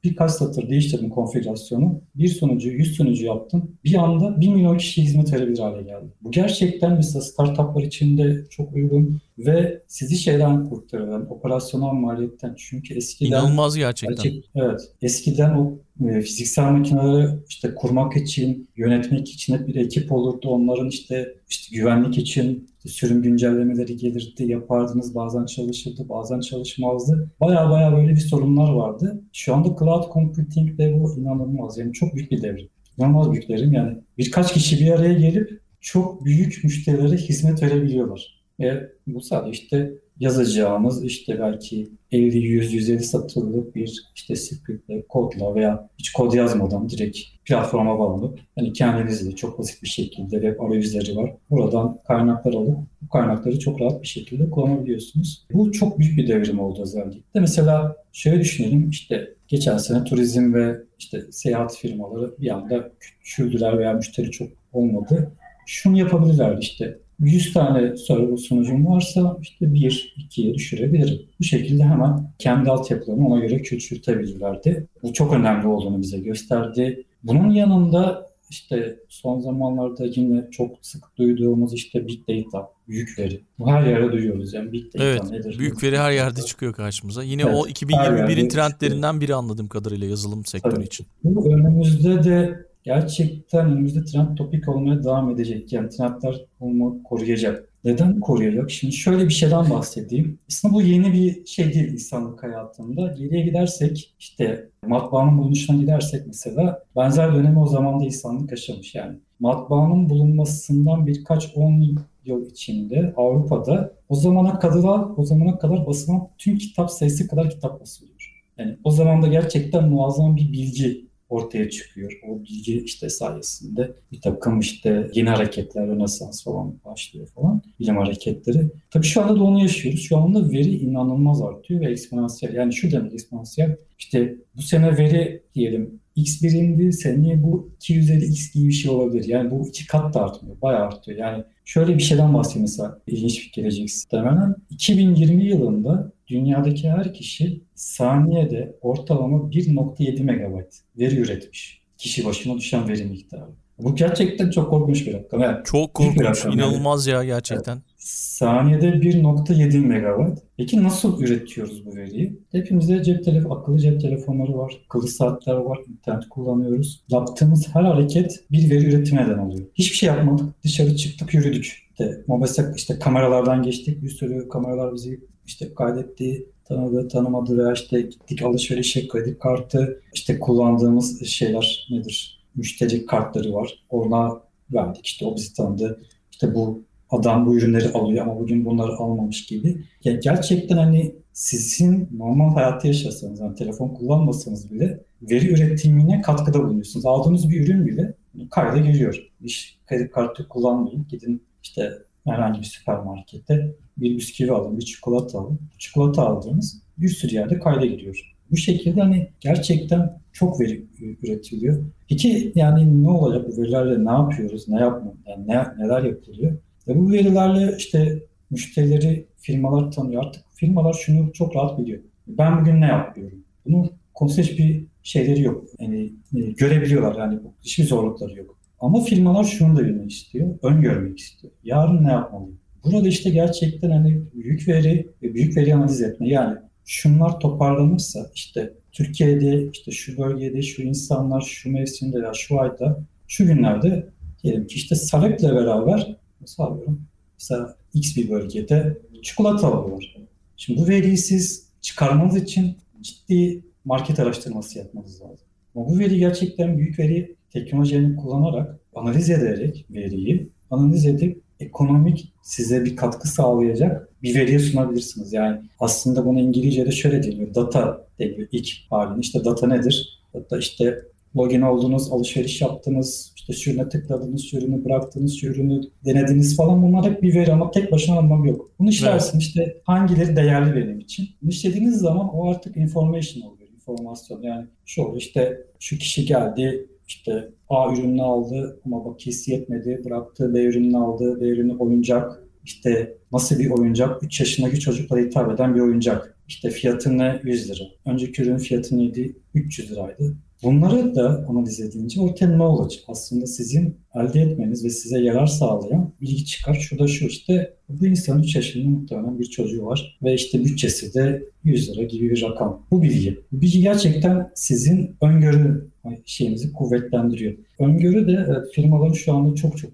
[0.03, 2.01] birkaç satır değiştirdim konfigürasyonu.
[2.15, 3.71] Bir sunucu, 100 sunucu yaptım.
[3.83, 6.05] Bir anda 1 milyon kişi hizmet verebilir hale geldi.
[6.21, 11.27] Bu gerçekten mesela startuplar için de çok uygun ve sizi şeyden kurtarıyor.
[11.29, 12.55] operasyonel maliyetten.
[12.57, 13.29] Çünkü eskiden...
[13.29, 14.23] İnanılmaz gerçekten.
[14.23, 14.81] Gerçek, evet.
[15.01, 20.49] Eskiden o e, fiziksel makineleri işte kurmak için, yönetmek için hep bir ekip olurdu.
[20.49, 25.15] Onların işte işte güvenlik için sürüm güncellemeleri gelirdi, yapardınız.
[25.15, 27.31] Bazen çalışırdı, bazen çalışmazdı.
[27.39, 29.21] Baya baya böyle bir sorunlar vardı.
[29.33, 31.77] Şu anda cloud computing de bu inanılmaz.
[31.77, 32.69] Yani çok büyük bir devrim.
[32.97, 33.73] İnanılmaz büyük devrim.
[33.73, 38.36] Yani birkaç kişi bir araya gelip çok büyük müşterilere hizmet verebiliyorlar.
[38.59, 45.55] Ve bu sadece işte yazacağımız işte belki 50 100 150 satırlık bir işte scriptle, kodla
[45.55, 51.15] veya hiç kod yazmadan direkt platforma bağlanıp yani kendinizle çok basit bir şekilde web arayüzleri
[51.15, 51.33] var.
[51.49, 55.45] Buradan kaynaklar alıp bu kaynakları çok rahat bir şekilde kullanabiliyorsunuz.
[55.53, 57.39] Bu çok büyük bir devrim oldu özellikle.
[57.39, 63.93] Mesela şöyle düşünelim işte geçen sene turizm ve işte seyahat firmaları bir anda küçüldüler veya
[63.93, 65.31] müşteri çok olmadı.
[65.65, 71.21] Şunu yapabilirler işte 100 tane server sunucum varsa işte 1-2'ye düşürebilirim.
[71.39, 74.87] Bu şekilde hemen kendi altyapılarını ona göre küçültebilirlerdi.
[75.03, 77.03] Bu çok önemli olduğunu bize gösterdi.
[77.23, 83.41] Bunun yanında işte son zamanlarda yine çok sık duyduğumuz işte big data, büyük veri.
[83.59, 85.59] Bu her yerde duyuyoruz yani big data evet, nedir?
[85.59, 87.23] Büyük veri her yerde çıkıyor karşımıza.
[87.23, 90.85] Yine evet, o 2021'in trendlerinden biri anladığım kadarıyla yazılım sektörü Tabii.
[90.85, 91.07] için.
[91.23, 95.73] Bu önümüzde de gerçekten önümüzde trend topik olmaya devam edecek.
[95.73, 97.69] Yani trendler onu koruyacak.
[97.83, 98.71] Neden koruyacak?
[98.71, 100.39] Şimdi şöyle bir şeyden bahsedeyim.
[100.49, 103.07] Aslında bu yeni bir şey değil insanlık hayatında.
[103.07, 108.95] Geriye gidersek işte matbaanın bulunuşuna gidersek mesela benzer dönemi o zaman da insanlık yaşamış.
[108.95, 116.27] Yani matbaanın bulunmasından birkaç on yıl içinde Avrupa'da o zamana kadar o zamana kadar basılan
[116.37, 118.43] tüm kitap sayısı kadar kitap basılıyor.
[118.57, 122.19] Yani o zaman da gerçekten muazzam bir bilgi ortaya çıkıyor.
[122.29, 128.69] O bilgi işte sayesinde bir takım işte yeni hareketler, Rönesans falan başlıyor falan, bilim hareketleri.
[128.91, 130.01] Tabii şu anda da onu yaşıyoruz.
[130.01, 132.53] Şu anda veri inanılmaz artıyor ve eksponansiyel.
[132.53, 138.67] Yani şu demek eksponansiyel, işte bu sene veri diyelim x birimdi, seneye bu 250x gibi
[138.67, 139.25] bir şey olabilir.
[139.27, 141.17] Yani bu iki kat da artmıyor, bayağı artıyor.
[141.17, 144.55] Yani şöyle bir şeyden bahsedeyim mesela, ilginç bir gelecek sistemden.
[144.69, 151.81] 2020 yılında dünyadaki her kişi saniyede ortalama 1.7 megabayt veri üretmiş.
[151.97, 153.49] Kişi başına düşen veri miktarı.
[153.79, 155.41] Bu gerçekten çok korkunç bir rakam.
[155.41, 157.27] Yani Çok korkunç, inanılmaz yani.
[157.27, 157.73] ya gerçekten.
[157.73, 157.83] Evet.
[157.97, 160.39] Saniyede 1.7 megawatt.
[160.57, 162.39] Peki nasıl üretiyoruz bu veriyi?
[162.51, 167.03] Hepimizde cep telefonu, akıllı cep telefonları var, akıllı saatler var, internet kullanıyoruz.
[167.09, 169.67] Yaptığımız her hareket bir veri üretimi neden oluyor.
[169.75, 171.87] Hiçbir şey yapmadık, dışarı çıktık, yürüdük.
[171.91, 178.01] İşte, mesela işte kameralardan geçtik, bir sürü kameralar bizi işte kaydetti, tanıdı, tanımadı veya işte
[178.01, 182.45] gittik alışverişe kredi kartı, işte kullandığımız şeyler nedir?
[182.55, 183.83] Müşteri kartları var.
[183.89, 184.41] Ona
[184.73, 186.01] verdik işte o bizi tanıdı.
[186.31, 189.83] İşte bu adam bu ürünleri alıyor ama bugün bunları almamış gibi.
[190.03, 197.05] Yani gerçekten hani sizin normal hayatı yaşasanız, yani telefon kullanmasanız bile veri üretimine katkıda bulunuyorsunuz.
[197.05, 198.13] Aldığınız bir ürün bile
[198.51, 199.31] kayda giriyor.
[199.43, 201.05] Hiç kredi kartı kullanmayın.
[201.09, 201.93] Gidin işte
[202.27, 205.59] herhangi bir süpermarkette bir bisküvi alın, bir çikolata alın.
[205.77, 208.33] Çikolata aldığınız bir sürü yerde kayda giriyor.
[208.51, 210.85] Bu şekilde hani gerçekten çok veri
[211.23, 211.83] üretiliyor.
[212.09, 216.57] Peki yani ne olacak bu verilerle ne yapıyoruz, ne yapma, yani ne, neler yapılıyor?
[216.87, 220.23] Ve bu verilerle işte müşterileri firmalar tanıyor.
[220.25, 221.99] Artık firmalar şunu çok rahat biliyor.
[222.27, 223.43] Ben bugün ne yapıyorum?
[223.65, 225.63] Bunun konusunda hiçbir şeyleri yok.
[225.79, 228.56] Yani e, görebiliyorlar yani hiçbir zorlukları yok.
[228.79, 230.59] Ama firmalar şunu da bilmek istiyor.
[230.63, 231.53] Öngörmek istiyor.
[231.63, 232.59] Yarın ne yapmalıyım?
[232.83, 236.29] Burada işte gerçekten hani büyük veri ve büyük veri analiz etme.
[236.29, 242.99] Yani şunlar toparlanırsa işte Türkiye'de işte şu bölgede şu insanlar şu mevsimde veya şu ayda
[243.27, 244.09] şu günlerde
[244.43, 247.01] diyelim ki işte Salep'le beraber nasıl alıyorum?
[247.33, 250.17] Mesela X bir bölgede çikolata alıyorlar.
[250.57, 255.47] Şimdi bu veriyi siz çıkarmanız için ciddi market araştırması yapmanız lazım.
[255.75, 262.85] Ama bu veri gerçekten büyük veri teknolojilerini kullanarak analiz ederek veriyi analiz edip ekonomik size
[262.85, 265.33] bir katkı sağlayacak bir veriye sunabilirsiniz.
[265.33, 267.55] Yani aslında bunu İngilizce'de şöyle deniyor.
[267.55, 269.21] Data deniyor ilk halini.
[269.21, 270.19] İşte data nedir?
[270.33, 271.01] Data işte
[271.37, 276.83] login oldunuz, alışveriş yaptınız, işte şu ürüne tıkladınız, şu ürünü bıraktınız, şu ürünü denediniz falan
[276.83, 278.71] bunlar hep bir veri ama tek başına almam yok.
[278.79, 279.41] Bunu işlersin evet.
[279.41, 281.29] işte hangileri değerli benim için.
[281.41, 284.41] Bunu işlediğiniz zaman o artık information oluyor, informasyon.
[284.41, 290.01] Yani şu oluyor işte şu kişi geldi, işte A ürününü aldı ama bakiyesi yetmedi.
[290.05, 291.41] Bıraktı B ürününü aldı.
[291.41, 292.43] B ürünü oyuncak.
[292.65, 294.23] İşte nasıl bir oyuncak?
[294.23, 296.37] 3 yaşındaki çocuklara hitap eden bir oyuncak.
[296.47, 297.41] İşte fiyatı ne?
[297.43, 297.83] 100 lira.
[298.05, 299.35] Önceki ürünün fiyatı neydi?
[299.53, 300.37] 300 liraydı.
[300.63, 303.03] Bunları da analiz edince ortaya ne olacak?
[303.07, 306.73] Aslında sizin elde etmeniz ve size yarar sağlayan bilgi çıkar.
[306.73, 311.13] Şu da şu işte bu insanın 3 yaşında muhtemelen bir çocuğu var ve işte bütçesi
[311.13, 312.81] de 100 lira gibi bir rakam.
[312.91, 313.39] Bu bilgi.
[313.51, 315.89] Bu bilgi gerçekten sizin öngörü
[316.25, 317.53] şeyimizi kuvvetlendiriyor.
[317.79, 319.91] Öngörü de e, firmaların şu anda çok çok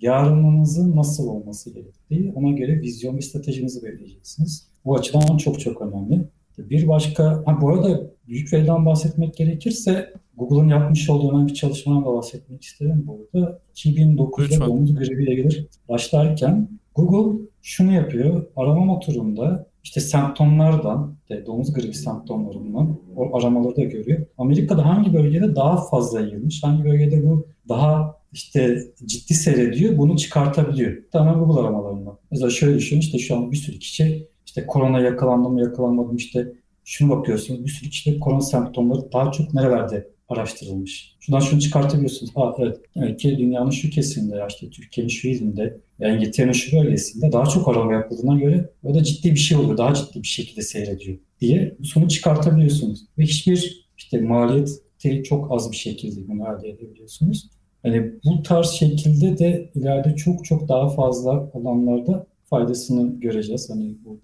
[0.00, 4.66] yarınınızın nasıl olması gerektiği ona göre vizyon ve stratejinizi belirleyeceksiniz.
[4.84, 6.28] Bu açıdan çok çok önemli.
[6.58, 12.04] Bir başka, ha bu arada büyük veriden bahsetmek gerekirse Google'ın yapmış olduğu önemli bir çalışmadan
[12.04, 13.60] da bahsetmek isterim burada.
[13.74, 14.68] 2009'da Lütfen.
[14.68, 18.46] domuz gribiyle gelir başlarken Google şunu yapıyor.
[18.56, 24.26] Arama motorunda işte semptomlardan, de domuz gribi semptomlarından o aramaları da görüyor.
[24.38, 30.96] Amerika'da hangi bölgede daha fazla yayılmış, hangi bölgede bu daha işte ciddi seyrediyor, bunu çıkartabiliyor.
[31.12, 32.18] Tamamen Google aramalarından.
[32.30, 36.52] Mesela şöyle düşünün, işte şu an bir sürü kişi işte korona yakalandım mı yakalanmadım işte
[36.84, 41.16] şunu bakıyorsunuz bir sürü kişide korona semptomları daha çok nerelerde araştırılmış.
[41.20, 42.32] Şundan şunu çıkartabiliyorsunuz.
[42.36, 42.52] Aa,
[42.96, 47.46] evet, ki dünyanın şu kesiminde ya işte Türkiye'nin şu ilinde yani İngiltere'nin şu bölgesinde daha
[47.46, 49.78] çok arama yapıldığına göre o da ciddi bir şey oluyor.
[49.78, 53.00] Daha ciddi bir şekilde seyrediyor diye sonuç çıkartabiliyorsunuz.
[53.18, 57.50] Ve hiçbir işte maliyeti çok az bir şekilde bunu elde edebiliyorsunuz.
[57.82, 63.70] Hani bu tarz şekilde de ileride çok çok daha fazla alanlarda faydasını göreceğiz.
[63.70, 64.20] Hani bu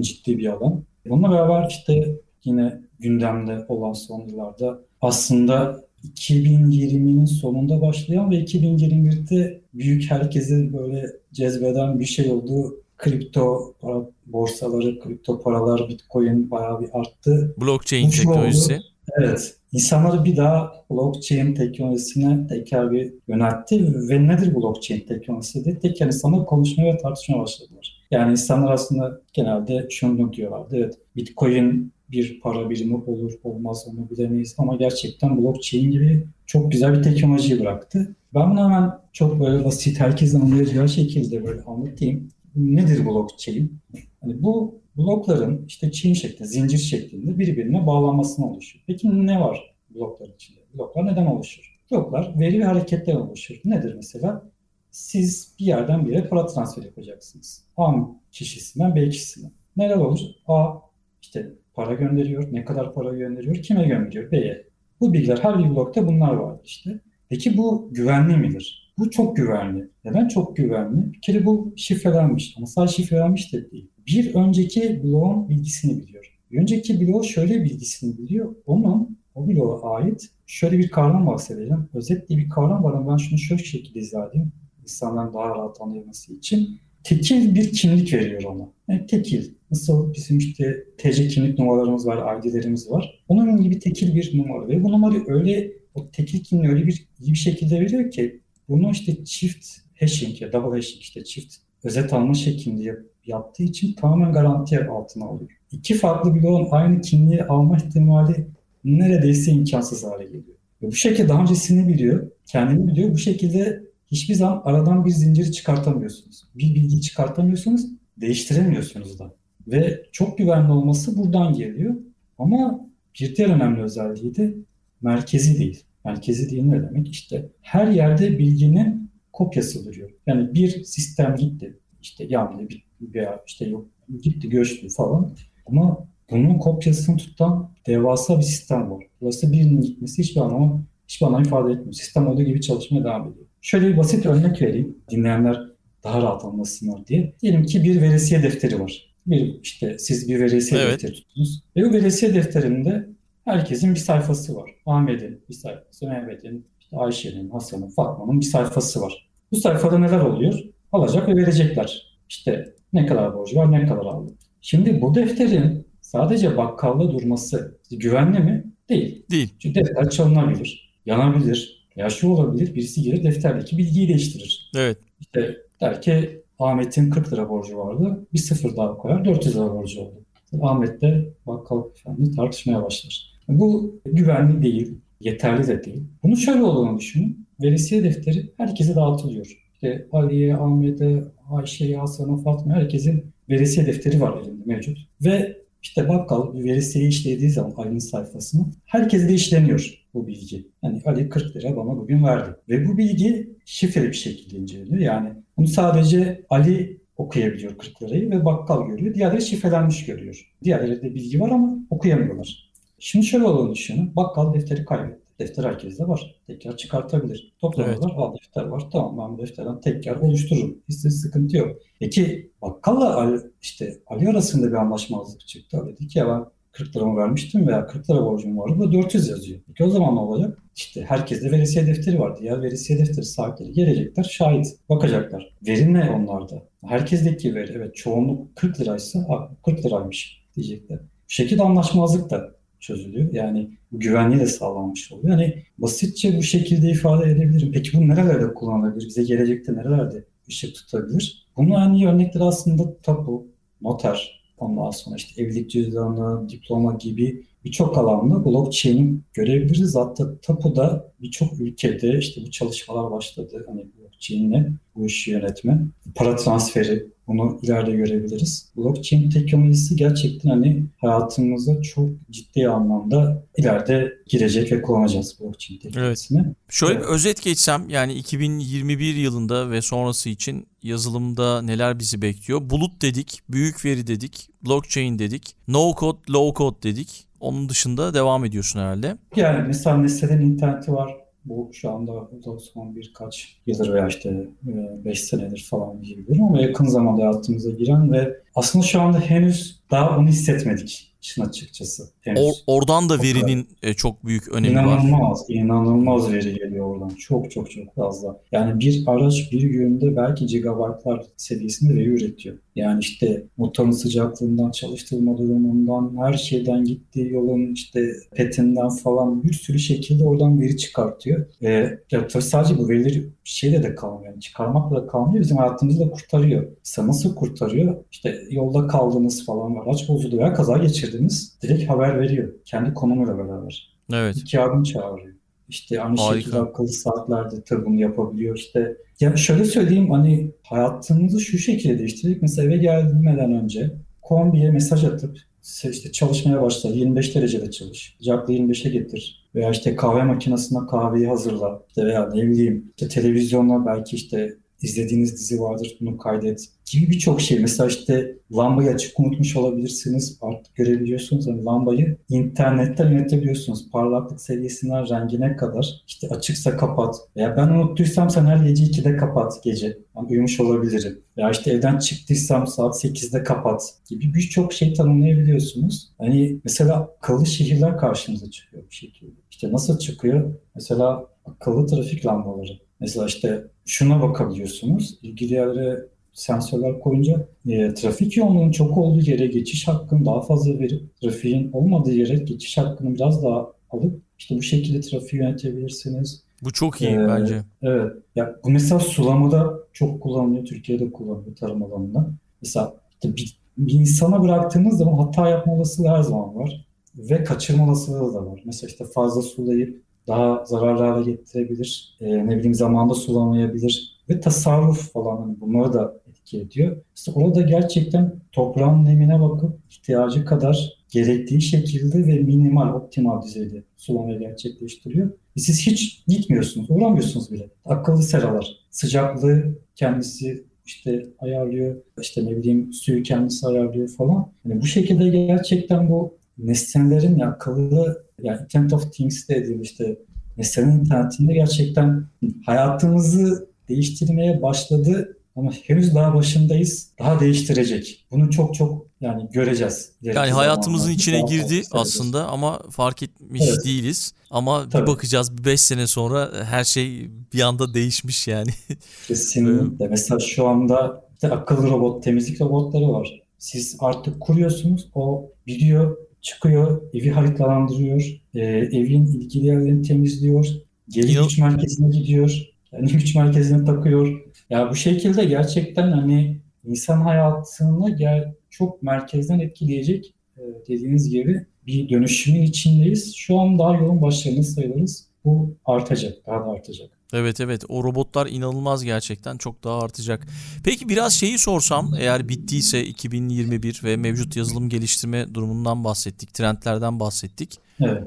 [0.00, 0.84] ciddi bir alan.
[1.08, 10.10] Bununla beraber işte yine gündemde olan son yıllarda aslında 2020'nin sonunda başlayan ve 2021'de büyük
[10.10, 12.76] herkesi böyle cezbeden bir şey oldu.
[12.98, 17.54] Kripto para, borsaları, kripto paralar, bitcoin bayağı bir arttı.
[17.60, 18.80] Blockchain teknolojisi.
[19.18, 19.59] Evet.
[19.72, 26.46] İnsanları bir daha blockchain teknolojisine tekrar bir yöneltti ve nedir blockchain teknolojisi diye tek insanlar
[26.46, 28.00] konuşmaya ve tartışmaya başladılar.
[28.10, 30.76] Yani insanlar aslında genelde şunu diyorlardı.
[30.76, 36.98] Evet Bitcoin bir para birimi olur olmaz onu bilemeyiz ama gerçekten blockchain gibi çok güzel
[36.98, 38.16] bir teknolojiyi bıraktı.
[38.34, 42.28] Ben bunu hemen çok böyle basit herkesin anlayacağı şekilde böyle anlatayım.
[42.56, 43.78] Nedir blockchain?
[44.22, 48.84] Yani bu blokların işte chain şeklinde, zincir şeklinde birbirine bağlanmasına oluşuyor.
[48.86, 50.60] Peki ne var bloklar içinde?
[50.74, 51.80] Bloklar neden oluşur?
[51.90, 53.60] Bloklar veri ve hareketler oluşur.
[53.64, 54.50] Nedir mesela?
[54.90, 57.64] Siz bir yerden bir yere para transfer yapacaksınız.
[57.76, 57.92] A
[58.32, 59.50] kişisinden B kişisine.
[59.76, 60.20] Neler olur?
[60.46, 60.74] A
[61.22, 64.66] işte para gönderiyor, ne kadar para gönderiyor, kime gönderiyor, B'ye.
[65.00, 67.00] Bu bilgiler her bir blokta bunlar var işte.
[67.28, 68.92] Peki bu güvenli midir?
[68.98, 69.88] Bu çok güvenli.
[70.04, 71.12] Neden çok güvenli?
[71.12, 73.90] Bir kere bu şifrelenmiş ama sadece şifrelenmiş de değil.
[74.10, 76.38] Bir önceki bloğun bilgisini biliyor.
[76.50, 78.54] Bir önceki bloğu şöyle bilgisini biliyor.
[78.66, 81.88] Onun o bloğa ait şöyle bir kavram bahsedeceğim.
[81.94, 84.52] Özetle bir kavram var ama ben şunu şöyle şekilde izah edeyim.
[84.82, 86.80] İnsanların daha rahat anlayaması için.
[87.04, 88.72] Tekil bir kimlik veriyor ona.
[88.88, 89.50] Yani tekil.
[89.70, 93.22] Nasıl bizim işte TC kimlik numaralarımız var, ID'lerimiz var.
[93.28, 94.68] Onun gibi tekil bir numara.
[94.68, 98.90] Ve bu numarayı öyle, o tekil kimliği öyle bir iyi bir şekilde veriyor ki bunu
[98.90, 99.66] işte çift
[100.00, 102.82] hashing ya double hashing işte çift özet alma şeklinde
[103.26, 105.50] yaptığı için tamamen garanti altına alıyor.
[105.72, 108.46] İki farklı bloğun aynı kimliği alma ihtimali
[108.84, 110.56] neredeyse imkansız hale geliyor.
[110.82, 113.12] Ve bu şekilde daha öncesini biliyor, kendini biliyor.
[113.12, 116.44] Bu şekilde hiçbir zaman aradan bir zinciri çıkartamıyorsunuz.
[116.54, 119.34] Bir bilgi çıkartamıyorsunuz, değiştiremiyorsunuz da.
[119.68, 121.94] Ve çok güvenli olması buradan geliyor.
[122.38, 122.86] Ama
[123.20, 124.54] bir diğer önemli özelliği de
[125.02, 125.84] merkezi değil.
[126.04, 127.08] Merkezi değil ne demek?
[127.08, 130.10] İşte her yerde bilginin kopyası duruyor.
[130.26, 133.86] Yani bir sistem gitti, işte yandı bir veya işte yok
[134.22, 135.30] gitti göçtü falan.
[135.66, 139.04] Ama bunun kopyasını tutan devasa bir sistem var.
[139.20, 141.92] Burası birinin gitmesi hiçbir anlamı hiçbir anlam ifade etmiyor.
[141.92, 143.46] Sistem olduğu gibi çalışmaya devam ediyor.
[143.60, 144.98] Şöyle bir basit örnek vereyim.
[145.10, 145.60] Dinleyenler
[146.04, 147.34] daha rahat anlasınlar diye.
[147.42, 149.14] Diyelim ki bir veresiye defteri var.
[149.26, 150.92] Bir işte siz bir veresiye evet.
[150.92, 151.62] defteri tuttunuz.
[151.76, 153.08] Ve bu veresiye defterinde
[153.44, 154.70] herkesin bir sayfası var.
[154.86, 159.30] Ahmet'in bir sayfası, Mehmet'in, işte Ayşe'nin, Hasan'ın, Fatma'nın bir sayfası var.
[159.52, 160.54] Bu sayfada neler oluyor?
[160.92, 162.18] Alacak ve verecekler.
[162.28, 164.32] İşte ne kadar borcu var, ne kadar aldı.
[164.60, 168.64] Şimdi bu defterin sadece bakkalda durması güvenli mi?
[168.88, 169.24] Değil.
[169.30, 169.54] Değil.
[169.58, 174.70] Çünkü defter çalınabilir, yanabilir, ya şu olabilir, birisi gelir defterdeki bilgiyi değiştirir.
[174.76, 174.98] Evet.
[175.20, 180.00] İşte der ki Ahmet'in 40 lira borcu vardı, bir sıfır daha koyar, 400 lira borcu
[180.00, 180.14] oldu.
[180.62, 183.40] Ahmet de bakkal efendi tartışmaya başlar.
[183.48, 186.02] Bu güvenli değil, yeterli de değil.
[186.22, 187.46] Bunu şöyle olduğunu düşünün.
[187.62, 189.59] Verisiye defteri herkese dağıtılıyor.
[189.82, 194.98] İşte Ali'ye, Ahmet'e, Ayşe'ye, Hasan'a, Fatma herkesin verisiye defteri var elinde mevcut.
[195.24, 200.68] Ve işte bakkal bir verisiye işlediği zaman Ali'nin sayfasını herkese de işleniyor bu bilgi.
[200.82, 202.50] Yani Ali 40 lira bana bugün verdi.
[202.68, 204.98] Ve bu bilgi şifreli bir şekilde inceleniyor.
[204.98, 209.14] Yani bunu sadece Ali okuyabiliyor 40 lirayı ve bakkal görüyor.
[209.14, 210.52] Diğerleri şifrelenmiş görüyor.
[210.64, 212.70] Diğerlerinde bilgi var ama okuyamıyorlar.
[212.98, 214.16] Şimdi şöyle olduğunu düşünün.
[214.16, 215.19] Bakkal defteri kaybetti.
[215.40, 216.40] Defter herkeste var.
[216.46, 217.52] Tekrar çıkartabilir.
[217.60, 218.40] Toplamalar, evet.
[218.42, 218.82] defter var.
[218.92, 220.78] Tamam ben bu defterden tekrar oluştururum.
[220.88, 221.76] Hiç sıkıntı yok.
[222.00, 225.78] Peki bakkalla Ali, işte Ali arasında bir anlaşmazlık çıktı.
[225.86, 229.60] Dedi ki ya ben 40 liramı vermiştim veya 40 lira borcum vardı da 400 yazıyor.
[229.66, 230.58] Peki o zaman ne olacak?
[230.76, 232.38] İşte herkeste verisiye defteri var.
[232.40, 235.54] Diğer verisiye defteri sahipleri gelecekler, şahit bakacaklar.
[235.66, 236.62] Veri ne onlarda?
[236.86, 240.98] Herkesteki veri evet çoğunluk 40 liraysa 40 liraymış diyecekler.
[240.98, 242.50] Bu şekilde anlaşmazlık da
[242.80, 243.32] çözülüyor.
[243.32, 245.38] Yani güvenliği de sağlanmış oluyor.
[245.38, 247.72] Yani basitçe bu şekilde ifade edebilirim.
[247.72, 249.06] Peki bu nerelerde kullanılabilir?
[249.06, 251.46] Bize gelecekte nerelerde ışık tutabilir?
[251.56, 253.46] Bunun en iyi örnekleri aslında tapu,
[253.82, 259.96] noter, ondan sonra işte evlilik cüzdanı, diploma gibi birçok alanda blockchain'i görebiliriz.
[259.96, 263.64] Hatta tapuda birçok ülkede işte bu çalışmalar başladı.
[263.68, 268.68] Hani blockchain'le bu işi yönetme, para transferi bunu ileride görebiliriz.
[268.76, 276.42] Blockchain teknolojisi gerçekten hani hayatımıza çok ciddi anlamda ileride girecek ve kullanacağız blockchain teknolojisini.
[276.46, 276.56] Evet.
[276.68, 277.04] Şöyle evet.
[277.04, 282.60] bir özet geçsem yani 2021 yılında ve sonrası için yazılımda neler bizi bekliyor?
[282.70, 287.26] Bulut dedik, büyük veri dedik, blockchain dedik, no code, low code dedik.
[287.40, 289.16] Onun dışında devam ediyorsun herhalde.
[289.36, 291.19] Yani mesela nesnelerin interneti var.
[291.44, 292.28] Bu şu anda
[292.74, 298.12] son birkaç yıldır veya işte 5 e, senedir falan diyebilirim ama yakın zamanda hayatımıza giren
[298.12, 302.10] ve aslında şu anda henüz daha onu hissetmedik işin açıkçası.
[302.36, 305.08] Or, oradan da verinin e, çok büyük önemi inanılmaz, var.
[305.08, 307.08] İnanılmaz, inanılmaz veri geliyor oradan.
[307.08, 308.40] Çok çok çok fazla.
[308.52, 312.56] Yani bir araç bir günde belki gigabaytlar seviyesinde veri üretiyor.
[312.76, 319.78] Yani işte motorun sıcaklığından, çalıştırma durumundan, her şeyden gittiği yolun işte petinden falan bir sürü
[319.78, 321.46] şekilde oradan veri çıkartıyor.
[321.62, 324.32] Ve ya tabii sadece bu verileri şeyle de kalmıyor.
[324.32, 325.40] Yani çıkarmakla da kalmıyor.
[325.40, 326.66] Bizim hayatımızı da kurtarıyor.
[326.82, 328.04] Size nasıl kurtarıyor?
[328.10, 329.74] İşte yolda kaldığınız falan.
[329.74, 331.58] Araç bozuldu veya kaza geçirdiniz.
[331.62, 332.52] Direkt haber veriyor.
[332.64, 333.96] Kendi konumuyla beraber.
[334.12, 334.36] Evet.
[334.36, 335.39] İki yardım çağırıyor.
[335.70, 336.40] İşte aynı Harika.
[336.40, 338.56] şekilde akıllı saatlerde tabii bunu yapabiliyor.
[338.56, 342.42] İşte ya şöyle söyleyeyim hani hayatınızı şu şekilde değiştirdik.
[342.42, 343.90] Mesela eve gelmeden önce
[344.22, 348.16] kombiye mesaj atıp işte çalışmaya başla 25 derecede çalış.
[348.18, 349.48] Sıcaklığı 25'e getir.
[349.54, 351.82] Veya işte kahve makinesinde kahveyi hazırla.
[351.88, 357.40] İşte veya ne bileyim işte televizyonla belki işte izlediğiniz dizi vardır bunu kaydet gibi birçok
[357.40, 357.58] şey.
[357.58, 360.38] Mesela işte lambayı açık unutmuş olabilirsiniz.
[360.40, 361.46] Artık görebiliyorsunuz.
[361.46, 363.90] Yani lambayı internetten yönetebiliyorsunuz.
[363.90, 366.02] Parlaklık seviyesinden rengine kadar.
[366.06, 367.16] İşte açıksa kapat.
[367.36, 369.98] Veya ben unuttuysam sen her gece 2'de kapat gece.
[370.16, 371.22] Ben uyumuş olabilirim.
[371.36, 376.12] Veya işte evden çıktıysam saat 8'de kapat gibi birçok şey tanımlayabiliyorsunuz.
[376.18, 379.32] Hani mesela akıllı şehirler karşımıza çıkıyor bu şekilde.
[379.50, 380.54] İşte nasıl çıkıyor?
[380.74, 382.78] Mesela akıllı trafik lambaları.
[383.00, 385.18] Mesela işte şuna bakabiliyorsunuz.
[385.22, 391.20] İlgili yerlere sensörler koyunca e, trafik yoğunluğunun çok olduğu yere geçiş hakkını daha fazla verip
[391.20, 396.42] trafiğin olmadığı yere geçiş hakkını biraz daha alıp işte bu şekilde trafiği yönetebilirsiniz.
[396.62, 397.62] Bu çok iyi ee, bence.
[397.82, 398.12] Evet.
[398.36, 400.64] Ya bu mesela sulamada çok kullanılıyor.
[400.64, 402.30] Türkiye'de kullanılıyor tarım alanında.
[402.62, 406.86] Mesela işte bir, bir insana bıraktığınız zaman hata yapma olasılığı her zaman var.
[407.16, 408.62] Ve kaçırma olasılığı da var.
[408.64, 412.16] Mesela işte fazla sulayıp daha zararlı hale getirebilir.
[412.20, 414.20] E, ne bileyim zamanda sulamayabilir.
[414.28, 416.96] Ve tasarruf falan hani bunları da etki ediyor.
[417.16, 424.38] İşte orada gerçekten toprağın nemine bakıp ihtiyacı kadar gerektiği şekilde ve minimal, optimal düzeyde sulamayı
[424.38, 425.30] gerçekleştiriyor.
[425.56, 427.68] E siz hiç gitmiyorsunuz, uğramıyorsunuz bile.
[427.84, 434.52] Akıllı seralar, sıcaklığı kendisi işte ayarlıyor, işte ne bileyim suyu kendisi ayarlıyor falan.
[434.64, 440.18] Yani bu şekilde gerçekten bu nesnelerin ya akıllı yani Internet of Things dediğim işte
[440.56, 442.26] nesnenin internetinde gerçekten
[442.66, 447.10] hayatımızı değiştirmeye başladı ama henüz daha başındayız.
[447.18, 448.26] Daha değiştirecek.
[448.30, 450.12] Bunu çok çok yani göreceğiz.
[450.22, 453.84] Yani hayatımızın içine girdi aslında ama fark etmiş evet.
[453.84, 454.32] değiliz.
[454.50, 455.02] Ama Tabii.
[455.02, 458.70] bir bakacağız bir 5 sene sonra her şey bir anda değişmiş yani.
[459.28, 460.08] Kesinlikle.
[460.08, 463.40] Mesela şu anda işte akıllı robot, temizlik robotları var.
[463.58, 465.08] Siz artık kuruyorsunuz.
[465.14, 470.66] O biliyor, çıkıyor, evi haritalandırıyor, e, evin ilgili yerlerini temizliyor,
[471.08, 474.44] geri güç merkezine gidiyor, kendi güç merkezine takıyor.
[474.70, 482.08] Ya bu şekilde gerçekten hani insan hayatını gel çok merkezden etkileyecek e, dediğiniz gibi bir
[482.08, 483.34] dönüşümün içindeyiz.
[483.36, 485.26] Şu an daha yolun başlarında sayılırız.
[485.44, 487.19] Bu artacak, daha da artacak.
[487.32, 490.46] Evet evet o robotlar inanılmaz gerçekten çok daha artacak.
[490.84, 497.78] Peki biraz şeyi sorsam eğer bittiyse 2021 ve mevcut yazılım geliştirme durumundan bahsettik, trendlerden bahsettik.
[498.00, 498.22] Evet.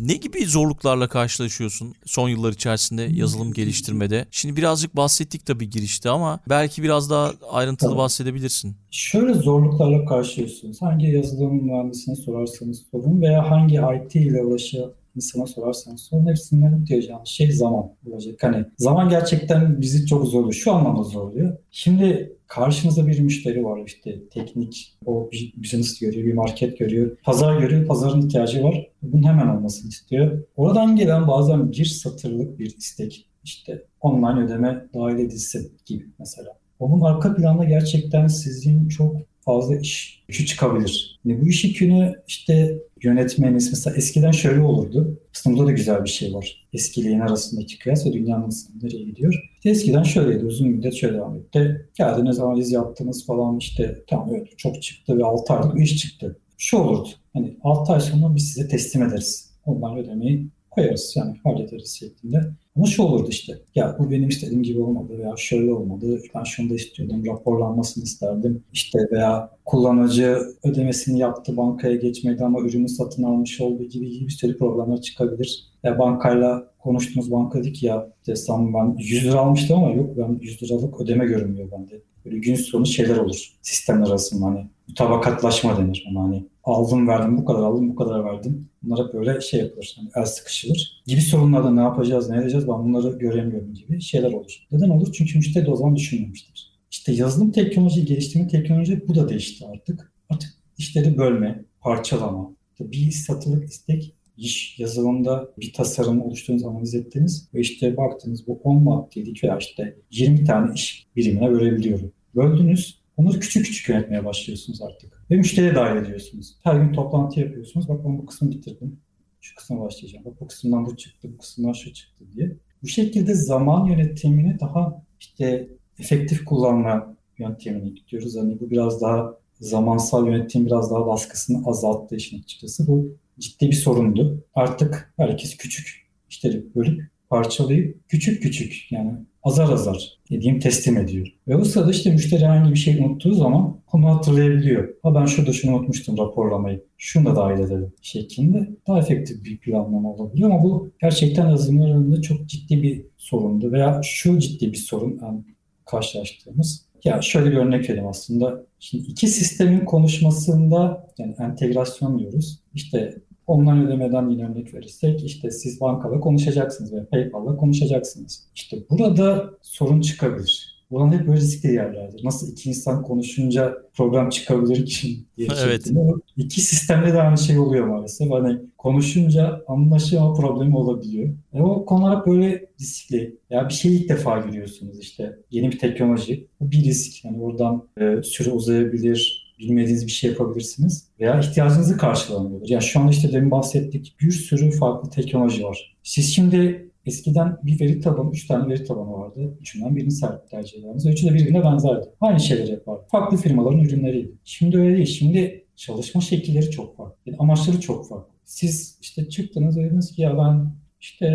[0.00, 4.26] Ne gibi zorluklarla karşılaşıyorsun son yıllar içerisinde yazılım geliştirmede?
[4.30, 7.98] Şimdi birazcık bahsettik tabii girişte ama belki biraz daha ayrıntılı Tabii.
[7.98, 8.76] bahsedebilirsin.
[8.90, 10.82] Şöyle zorluklarla karşılaşıyorsunuz.
[10.82, 17.20] Hangi yazılım mühendisine sorarsanız sorun veya hangi IT ile uğraşan insana sorarsanız sorun hepsinden diyeceğim
[17.24, 18.42] şey zaman olacak.
[18.42, 20.52] Hani zaman gerçekten bizi çok zorluyor.
[20.52, 21.56] Şu anlamda zorluyor.
[21.70, 27.60] Şimdi karşınızda bir müşteri var işte teknik, o bir business görüyor, bir market görüyor, pazar
[27.60, 28.86] görüyor, pazarın ihtiyacı var.
[29.02, 30.42] Bunun hemen olmasını istiyor.
[30.56, 36.58] Oradan gelen bazen bir satırlık bir istek işte online ödeme dahil edilsin gibi mesela.
[36.78, 41.20] Onun arka planda gerçekten sizin çok fazla iş yükü çıkabilir.
[41.24, 45.20] Yani bu iş yükünü işte yönetmeniz mesela eskiden şöyle olurdu.
[45.34, 46.68] Aslında da güzel bir şey var.
[46.72, 49.34] Eskiyle yeni arasındaki kıyas ve dünyanın nereye gidiyor.
[49.64, 51.88] Eskiden şöyleydi uzun müddet şöyle devam etti.
[51.94, 56.38] Geldiniz analiz yaptınız falan işte tamam evet çok çıktı ve 6 aylık iş çıktı.
[56.58, 57.08] Şu olurdu.
[57.32, 59.50] Hani 6 ay sonra biz size teslim ederiz.
[59.66, 60.48] Ondan ödemeyi
[60.78, 62.40] koyarız yani hallederiz şeklinde.
[62.76, 66.70] Ama şu olurdu işte, ya bu benim istediğim gibi olmadı veya şöyle olmadı, ben şunu
[66.70, 68.64] da istiyordum, raporlanmasını isterdim.
[68.72, 74.30] İşte veya kullanıccı ödemesini yaptı, bankaya geçmedi ama ürünü satın almış olduğu gibi gibi bir
[74.30, 75.64] sürü problemler çıkabilir.
[75.82, 80.38] Ya bankayla konuştuğumuz banka dedi ki ya desem ben 100 lira almıştım ama yok ben
[80.40, 82.00] 100 liralık ödeme görünmüyor bende.
[82.24, 87.44] Böyle gün sonu şeyler olur sistemler arasında hani mutabakatlaşma denir ona hani aldım verdim bu
[87.44, 88.68] kadar aldım bu kadar verdim.
[88.82, 89.96] Bunlar hep böyle şey yapılır.
[89.98, 91.02] Hani el sıkışılır.
[91.06, 94.66] Gibi sorunlarda ne yapacağız, ne edeceğiz ben bunları göremiyorum gibi şeyler olur.
[94.72, 95.12] Neden olur?
[95.12, 96.72] Çünkü müşteri de o zaman düşünmemiştir.
[96.90, 100.12] İşte yazılım teknoloji, geliştirme teknoloji bu da değişti artık.
[100.30, 102.50] Artık işleri bölme, parçalama.
[102.80, 108.82] Bir satılık istek iş yazılımda bir tasarım oluşturduğunuz, analiz ettiniz ve işte baktınız bu 10
[108.82, 112.12] maddeydik veya işte 20 tane iş birimine bölebiliyorum.
[112.34, 115.24] Böldünüz, onları küçük küçük yönetmeye başlıyorsunuz artık.
[115.30, 116.56] Ve müşteriye dahil ediyorsunuz.
[116.62, 117.88] Her gün toplantı yapıyorsunuz.
[117.88, 119.00] Bak ben bu kısmı bitirdim.
[119.40, 120.24] Şu kısma başlayacağım.
[120.24, 122.56] Bak bu kısımdan bu çıktı, bu kısımdan şu çıktı diye.
[122.82, 128.36] Bu şekilde zaman yönetimini daha işte efektif kullanma yöntemini gidiyoruz.
[128.36, 132.86] Hani bu biraz daha zamansal yönetim biraz daha baskısını azalttı işin açıkçası.
[132.86, 134.44] Bu ciddi bir sorundu.
[134.54, 139.12] Artık herkes küçük işleri bölüp parçalayıp küçük küçük yani
[139.48, 141.26] azar azar dediğim teslim ediyor.
[141.48, 144.88] Ve bu sırada işte müşteri herhangi bir şey unuttuğu zaman onu hatırlayabiliyor.
[145.02, 146.84] Ha ben şurada şunu unutmuştum raporlamayı.
[146.98, 152.22] Şunu da dahil edelim şeklinde daha efektif bir planlama olabiliyor ama bu gerçekten yazılımlar önünde
[152.22, 155.18] çok ciddi bir sorundu veya şu ciddi bir sorun.
[155.22, 155.40] Yani
[155.86, 156.88] karşılaştığımız.
[157.04, 158.66] Ya şöyle bir örnek vereyim aslında.
[158.78, 162.60] Şimdi iki sistemin konuşmasında yani entegrasyon diyoruz.
[162.74, 163.14] İşte
[163.48, 168.48] online ödemeden yine örnek verirsek işte siz bankayla konuşacaksınız ve PayPal'la konuşacaksınız.
[168.54, 170.78] İşte burada sorun çıkabilir.
[170.90, 172.24] Bunlar hep böyle riskli yerlerdir.
[172.24, 175.92] Nasıl iki insan konuşunca program çıkabilir ki diye evet.
[176.36, 178.30] İki sistemde de aynı şey oluyor maalesef.
[178.30, 181.28] Hani konuşunca anlaşılma problemi olabiliyor.
[181.54, 183.36] E o konular böyle riskli.
[183.50, 185.38] Ya bir şeyi ilk defa görüyorsunuz işte.
[185.50, 186.46] Yeni bir teknoloji.
[186.60, 187.24] Bu bir risk.
[187.24, 192.68] Yani oradan e, süre uzayabilir, bilmediğiniz bir şey yapabilirsiniz veya ihtiyacınızı karşılamıyordur.
[192.68, 195.96] Yani şu anda işte demin bahsettik bir sürü farklı teknoloji var.
[196.02, 199.56] Siz şimdi Eskiden bir veri tabanı, üç tane veri tabanı vardı.
[199.60, 200.12] Üçünden birini
[200.50, 201.06] tercih ederdiniz.
[201.06, 202.08] Üçü de birbirine benzerdi.
[202.20, 203.02] Aynı şeyleri yapardı.
[203.10, 204.32] Farklı firmaların ürünleriydi.
[204.44, 205.06] Şimdi öyle değil.
[205.06, 207.16] Şimdi çalışma şekilleri çok farklı.
[207.26, 208.32] Yani amaçları çok farklı.
[208.44, 211.26] Siz işte çıktınız dediniz ki ya ben işte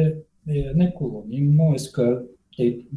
[0.47, 1.57] e, ne kullanayım?
[1.57, 2.27] NoSQL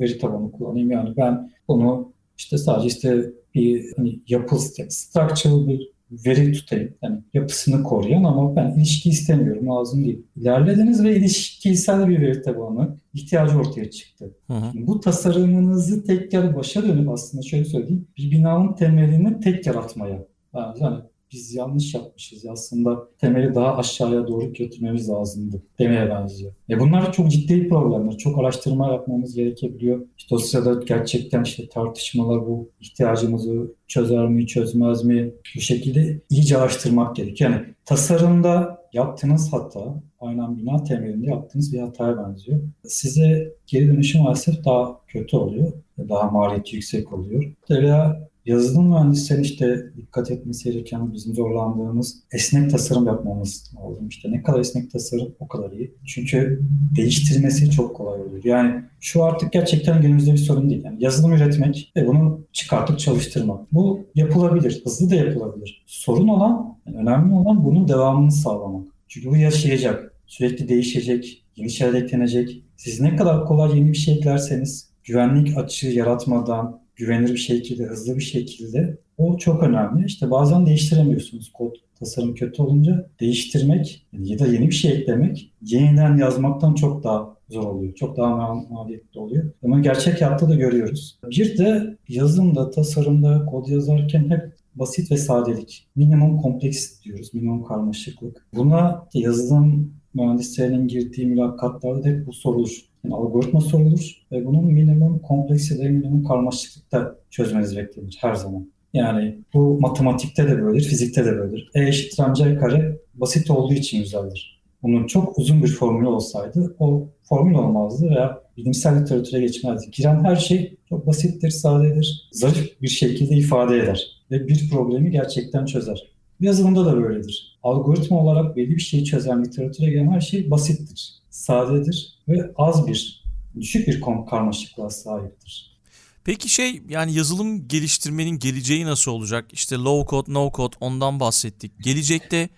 [0.00, 0.90] veri tabanı kullanayım.
[0.90, 4.56] Yani ben bunu işte sadece işte bir hani yapı
[4.88, 6.94] structural bir veri tutayım.
[7.02, 9.68] Yani yapısını koruyan ama ben ilişki istemiyorum.
[9.68, 10.22] Lazım değil.
[10.36, 14.34] İlerlediniz ve ilişkisel bir veri tabanı ihtiyacı ortaya çıktı.
[14.46, 14.72] Hı hı.
[14.74, 18.08] Bu tasarımınızı tekrar başa dönüp aslında şöyle söyleyeyim.
[18.16, 20.24] Bir binanın temelini tek yaratmaya.
[20.54, 20.96] Yani
[21.32, 22.46] biz yanlış yapmışız.
[22.46, 26.52] Aslında temeli daha aşağıya doğru götürmemiz lazımdı demeye benziyor.
[26.70, 28.18] E bunlar çok ciddi problemler.
[28.18, 30.00] Çok araştırma yapmamız gerekebiliyor.
[30.18, 35.32] İşte o sırada gerçekten işte tartışmalar bu ihtiyacımızı çözer mi, çözmez mi?
[35.56, 37.50] Bu şekilde iyice araştırmak gerekiyor.
[37.50, 42.60] Yani tasarımda yaptığınız hata aynen bina temelinde yaptığınız bir hataya benziyor.
[42.84, 45.72] Size geri dönüşüm maalesef daha kötü oluyor.
[46.08, 47.52] Daha maliyeti yüksek oluyor.
[47.70, 54.08] Veya yazılım mühendisleri işte dikkat etmesi gereken bizim zorlandığımız esnek tasarım yapmamız lazım.
[54.08, 55.94] İşte ne kadar esnek tasarım o kadar iyi.
[56.06, 56.62] Çünkü
[56.96, 58.44] değiştirmesi çok kolay oluyor.
[58.44, 60.84] Yani şu artık gerçekten günümüzde bir sorun değil.
[60.84, 63.72] Yani yazılım üretmek ve bunu çıkartıp çalıştırmak.
[63.72, 64.82] Bu yapılabilir.
[64.84, 65.84] Hızlı da yapılabilir.
[65.86, 68.86] Sorun olan, yani önemli olan bunun devamını sağlamak.
[69.08, 70.12] Çünkü bu yaşayacak.
[70.26, 72.62] Sürekli değişecek, yeni şeyler eklenecek.
[72.76, 78.16] Siz ne kadar kolay yeni bir şey eklerseniz güvenlik açığı yaratmadan, güvenilir bir şekilde, hızlı
[78.16, 80.06] bir şekilde o çok önemli.
[80.06, 86.16] İşte bazen değiştiremiyorsunuz kod tasarım kötü olunca değiştirmek ya da yeni bir şey eklemek yeniden
[86.16, 87.94] yazmaktan çok daha zor oluyor.
[87.94, 89.52] Çok daha maliyetli oluyor.
[89.64, 91.18] Ama gerçek hayatta da görüyoruz.
[91.30, 95.86] Bir de yazılımda, tasarımda, kod yazarken hep basit ve sadelik.
[95.96, 98.46] Minimum kompleks diyoruz, minimum karmaşıklık.
[98.54, 102.80] Buna yazılım mühendislerinin girdiği mülakatlarda hep bu sorulur.
[103.06, 108.70] Yani algoritma sorulur ve bunun minimum kompleksite, minimum karmaşıklıkta çözmeniz beklenir her zaman.
[108.92, 111.70] Yani bu matematikte de böyledir, fizikte de böyledir.
[111.74, 114.62] E eşittir mc kare basit olduğu için güzeldir.
[114.82, 119.90] Bunun çok uzun bir formülü olsaydı o formül olmazdı veya bilimsel literatüre geçmezdi.
[119.90, 125.64] Giren her şey çok basittir, sadedir, zarif bir şekilde ifade eder ve bir problemi gerçekten
[125.64, 126.10] çözer.
[126.40, 127.58] Yazılımda da böyledir.
[127.62, 133.24] Algoritma olarak belli bir şeyi çözen literatüre gelen her şey basittir, sadedir ve az bir,
[133.60, 135.76] düşük bir karmaşıklığa sahiptir.
[136.24, 139.46] Peki şey yani yazılım geliştirmenin geleceği nasıl olacak?
[139.52, 141.72] İşte low code, no code ondan bahsettik.
[141.82, 142.48] Gelecekte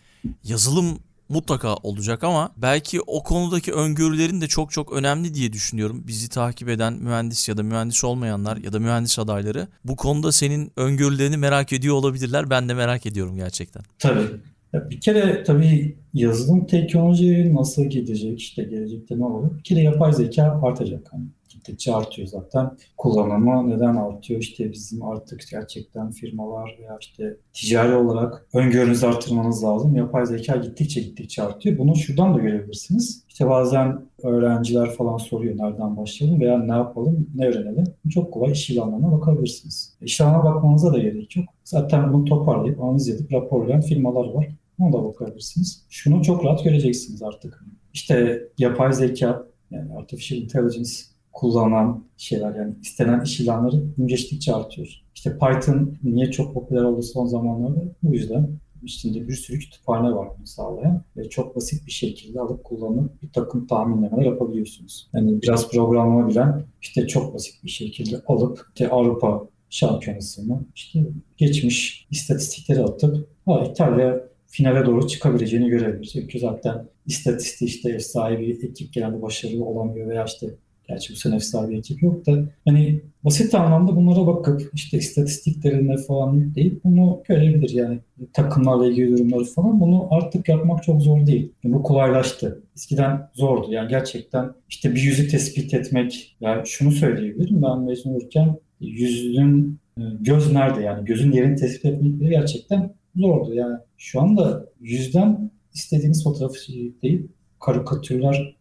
[0.44, 0.98] yazılım
[1.28, 6.02] mutlaka olacak ama belki o konudaki öngörülerin de çok çok önemli diye düşünüyorum.
[6.06, 10.72] Bizi takip eden mühendis ya da mühendis olmayanlar ya da mühendis adayları bu konuda senin
[10.76, 12.50] öngörülerini merak ediyor olabilirler.
[12.50, 13.82] Ben de merak ediyorum gerçekten.
[13.98, 14.28] Tabii.
[14.74, 19.58] Bir kere tabii yazılım teknoloji nasıl gidecek işte gelecekte ne olur?
[19.58, 21.12] Bir kere yapay zeka artacak.
[21.12, 21.24] Hani
[21.68, 22.70] gittikçe artıyor zaten.
[22.96, 24.40] Kullanımı neden artıyor?
[24.40, 29.96] İşte bizim artık gerçekten firmalar veya işte ticari olarak öngörünüzü artırmanız lazım.
[29.96, 31.78] Yapay zeka gittikçe gittikçe artıyor.
[31.78, 33.24] Bunu şuradan da görebilirsiniz.
[33.28, 37.84] İşte bazen öğrenciler falan soruyor nereden başlayalım veya ne yapalım, ne öğrenelim.
[38.10, 39.94] Çok kolay iş ilanlarına bakabilirsiniz.
[40.00, 41.46] İş ilanına bakmanıza da gerek yok.
[41.64, 44.48] Zaten bunu toparlayıp, analiz edip raporlayan firmalar var.
[44.80, 45.84] Ona da bakabilirsiniz.
[45.88, 47.64] Şunu çok rahat göreceksiniz artık.
[47.94, 50.90] İşte yapay zeka, yani artificial intelligence
[51.32, 55.02] kullanan şeyler yani istenen iş ilanları gün geçtikçe artıyor.
[55.14, 57.80] İşte Python niye çok popüler oldu son zamanlarda?
[58.02, 58.48] Bu yüzden
[58.82, 63.32] içinde bir sürü kütüphane var bunu sağlayan ve çok basit bir şekilde alıp kullanıp bir
[63.32, 65.08] takım tahminlemeler yapabiliyorsunuz.
[65.14, 71.00] Yani biraz programlama bilen işte çok basit bir şekilde alıp işte Avrupa şampiyonasını işte
[71.36, 76.12] geçmiş istatistikleri atıp ha, İtalya finale doğru çıkabileceğini görebiliriz.
[76.12, 80.54] Çünkü zaten istatistik işte sahibi ekip genelde başarılı olamıyor veya işte
[80.88, 85.96] Gerçi bu sene efsane bir ekip yok da hani basit anlamda bunlara bakıp işte istatistiklerine
[85.96, 87.98] falan yükleyip bunu görebilir yani
[88.32, 91.52] takımlarla ilgili durumları falan bunu artık yapmak çok zor değil.
[91.64, 92.62] Yani bu kolaylaştı.
[92.76, 98.56] Eskiden zordu yani gerçekten işte bir yüzü tespit etmek yani şunu söyleyebilirim ben mezun olurken
[98.80, 103.54] yüzün e, göz nerede yani gözün yerini tespit etmek bile gerçekten zordu.
[103.54, 106.72] Yani şu anda yüzden istediğiniz fotoğrafı
[107.02, 107.30] deyip
[107.60, 108.56] karikatürler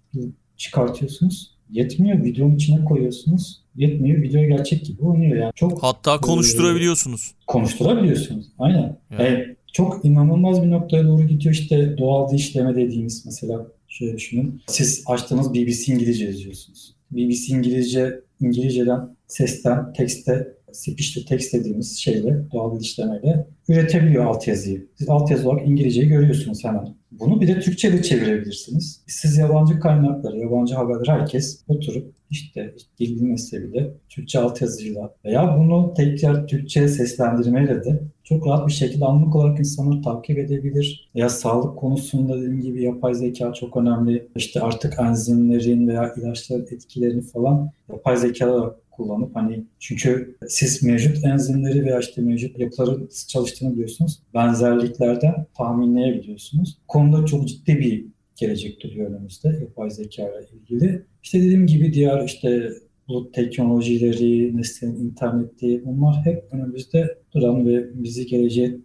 [0.58, 1.57] çıkartıyorsunuz.
[1.72, 2.24] Yetmiyor.
[2.24, 3.62] Videonun içine koyuyorsunuz.
[3.76, 4.22] Yetmiyor.
[4.22, 5.52] Video gerçek gibi oynuyor yani.
[5.56, 7.32] Çok Hatta konuşturabiliyorsunuz.
[7.48, 8.46] konuşturabiliyorsunuz.
[8.60, 8.98] Aynen.
[9.12, 9.24] Yani.
[9.24, 11.54] Yani çok inanılmaz bir noktaya doğru gidiyor.
[11.56, 14.62] İşte doğal dil işleme dediğimiz mesela şöyle düşünün.
[14.68, 16.96] Siz açtığınız BBC İngilizce yazıyorsunuz.
[17.12, 24.88] BBC İngilizce, İngilizceden sesten, tekste, speech to text dediğimiz şeyle, doğal işlemeyle üretebiliyor altyazıyı.
[24.96, 26.96] Siz altyazı olarak İngilizceyi görüyorsunuz hemen.
[27.12, 29.02] Bunu bir de Türkçe de çevirebilirsiniz.
[29.08, 35.94] Siz yabancı kaynakları, yabancı haberleri herkes oturup işte dil bilmese bile Türkçe altyazıyla veya bunu
[35.98, 41.10] tekrar Türkçe seslendirmeyle de çok rahat bir şekilde anlık olarak insanları takip edebilir.
[41.16, 44.28] Veya sağlık konusunda dediğim gibi yapay zeka çok önemli.
[44.36, 51.86] İşte artık enzimlerin veya ilaçların etkilerini falan yapay zeka kullanıp hani çünkü siz mevcut enzimleri
[51.86, 54.20] veya işte mevcut yapıların çalıştığını biliyorsunuz.
[54.34, 56.78] Benzerliklerden tahminleyebiliyorsunuz.
[56.88, 61.02] Konuda çok ciddi bir gelecek duruyor önümüzde yapay zeka ile ilgili.
[61.24, 62.70] İşte dediğim gibi diğer işte
[63.08, 68.78] bulut teknolojileri, nesnenin interneti bunlar hep önümüzde duran ve bizi geleceğe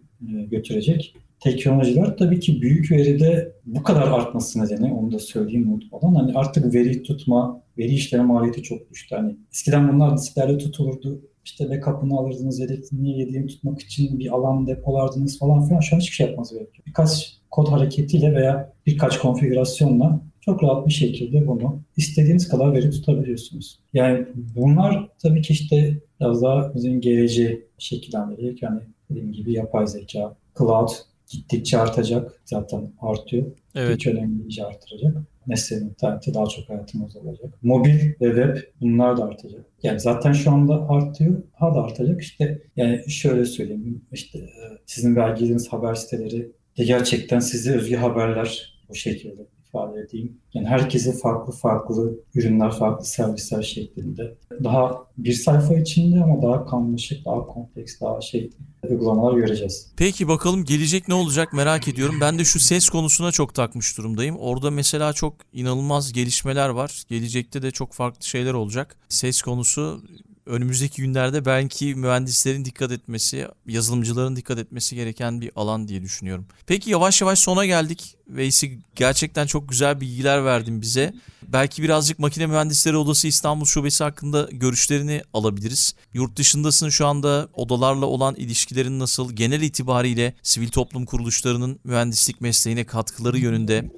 [0.51, 6.33] götürecek teknolojiler tabii ki büyük veride bu kadar artması nedeni onu da söyleyeyim unutmadan hani
[6.35, 9.15] artık veri tutma, veri işleme maliyeti çok düştü.
[9.15, 11.21] Hani eskiden bunlar disklerde tutulurdu.
[11.45, 15.79] İşte backup'ını alırdınız, yedekliğini yediğini tutmak için bir alan depolardınız falan filan.
[15.79, 16.85] Şu an hiçbir şey yapmanız gerekiyor.
[16.87, 23.79] Birkaç kod hareketiyle veya birkaç konfigürasyonla çok rahat bir şekilde bunu istediğiniz kadar veri tutabiliyorsunuz.
[23.93, 24.25] Yani
[24.55, 28.61] bunlar tabii ki işte biraz daha bizim geleceği şekillendirecek.
[28.61, 30.89] Yani dediğim gibi yapay zeka, cloud
[31.33, 32.41] gittikçe artacak.
[32.45, 33.45] Zaten artıyor.
[33.75, 33.95] Evet.
[33.95, 35.17] Hiç önemli artıracak.
[35.47, 37.53] Nesnenin interneti daha çok hayatımızda olacak.
[37.61, 39.65] Mobil ve web bunlar da artacak.
[39.83, 41.43] Yani zaten şu anda artıyor.
[41.61, 42.21] Daha da artacak.
[42.21, 44.01] İşte yani şöyle söyleyeyim.
[44.11, 44.39] İşte
[44.85, 49.41] sizin verdiğiniz haber siteleri de gerçekten size özgü haberler bu şekilde
[49.73, 50.37] ifade edeyim.
[50.53, 54.37] Yani herkese farklı farklı ürünler, farklı servisler şeklinde.
[54.63, 58.49] Daha bir sayfa içinde ama daha karmaşık, daha kompleks, daha şey
[58.89, 59.91] uygulamalar göreceğiz.
[59.97, 62.15] Peki bakalım gelecek ne olacak merak ediyorum.
[62.21, 64.37] Ben de şu ses konusuna çok takmış durumdayım.
[64.37, 67.03] Orada mesela çok inanılmaz gelişmeler var.
[67.09, 68.97] Gelecekte de çok farklı şeyler olacak.
[69.09, 70.01] Ses konusu
[70.45, 76.45] önümüzdeki günlerde belki mühendislerin dikkat etmesi, yazılımcıların dikkat etmesi gereken bir alan diye düşünüyorum.
[76.67, 78.15] Peki yavaş yavaş sona geldik.
[78.27, 81.13] Veysi gerçekten çok güzel bilgiler verdin bize.
[81.47, 85.95] Belki birazcık Makine Mühendisleri Odası İstanbul Şubesi hakkında görüşlerini alabiliriz.
[86.13, 89.33] Yurt dışındasın şu anda odalarla olan ilişkilerin nasıl?
[89.33, 93.91] Genel itibariyle sivil toplum kuruluşlarının mühendislik mesleğine katkıları yönünde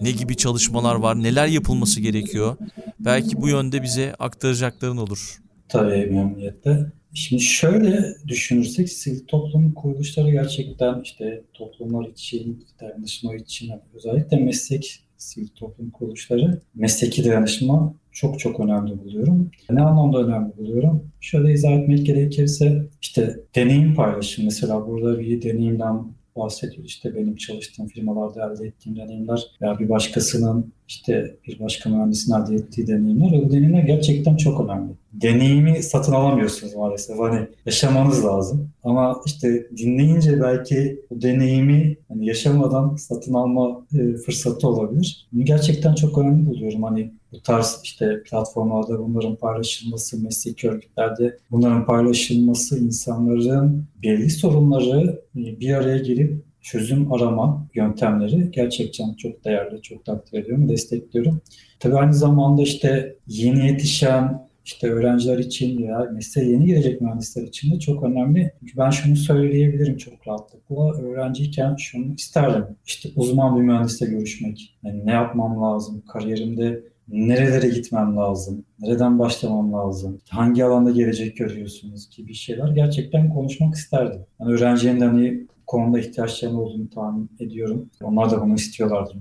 [0.00, 1.22] ne gibi çalışmalar var?
[1.22, 2.56] Neler yapılması gerekiyor?
[3.00, 5.42] Belki bu yönde bize aktaracakların olur.
[5.72, 6.86] Tabii memnuniyetle.
[7.14, 15.48] Şimdi şöyle düşünürsek sivil toplum kuruluşları gerçekten işte toplumlar için, dayanışma için özellikle meslek sivil
[15.48, 19.50] toplum kuruluşları mesleki dayanışma çok çok önemli buluyorum.
[19.70, 21.10] Ne anlamda önemli buluyorum?
[21.20, 24.44] Şöyle izah etmek gerekirse işte deneyim paylaşım.
[24.44, 26.84] Mesela burada bir deneyimden bahsediyor.
[26.84, 32.54] İşte benim çalıştığım firmalarda elde ettiğim deneyimler veya bir başkasının işte bir başka mühendisin elde
[32.54, 34.92] ettiği deneyimler bu deneyimler gerçekten çok önemli.
[35.12, 37.18] Deneyimi satın alamıyorsunuz maalesef.
[37.18, 38.70] Hani yaşamanız lazım.
[38.84, 45.28] Ama işte dinleyince belki bu deneyimi hani yaşamadan satın alma e, fırsatı olabilir.
[45.32, 46.82] Bunu gerçekten çok önemli buluyorum.
[46.82, 55.74] Hani bu tarz işte platformlarda bunların paylaşılması, mesleki örgütlerde bunların paylaşılması, insanların belli sorunları bir
[55.74, 61.40] araya gelip çözüm arama yöntemleri gerçekten çok değerli, çok takdir ediyorum, destekliyorum.
[61.80, 67.74] Tabii aynı zamanda işte yeni yetişen işte öğrenciler için veya mesleğe yeni girecek mühendisler için
[67.74, 68.52] de çok önemli.
[68.60, 71.02] Çünkü ben şunu söyleyebilirim çok rahatlıkla.
[71.02, 72.64] Öğrenciyken şunu isterdim.
[72.86, 74.78] İşte uzman bir mühendisle görüşmek.
[74.84, 76.02] Yani ne yapmam lazım?
[76.12, 78.64] Kariyerimde nerelere gitmem lazım?
[78.80, 80.18] Nereden başlamam lazım?
[80.28, 84.20] Hangi alanda gelecek görüyorsunuz gibi şeyler gerçekten konuşmak isterdim.
[84.40, 87.90] Yani öğrencilerin de hani konuda ihtiyaçlarının olduğunu tahmin ediyorum.
[88.02, 89.16] Onlar da bunu istiyorlardır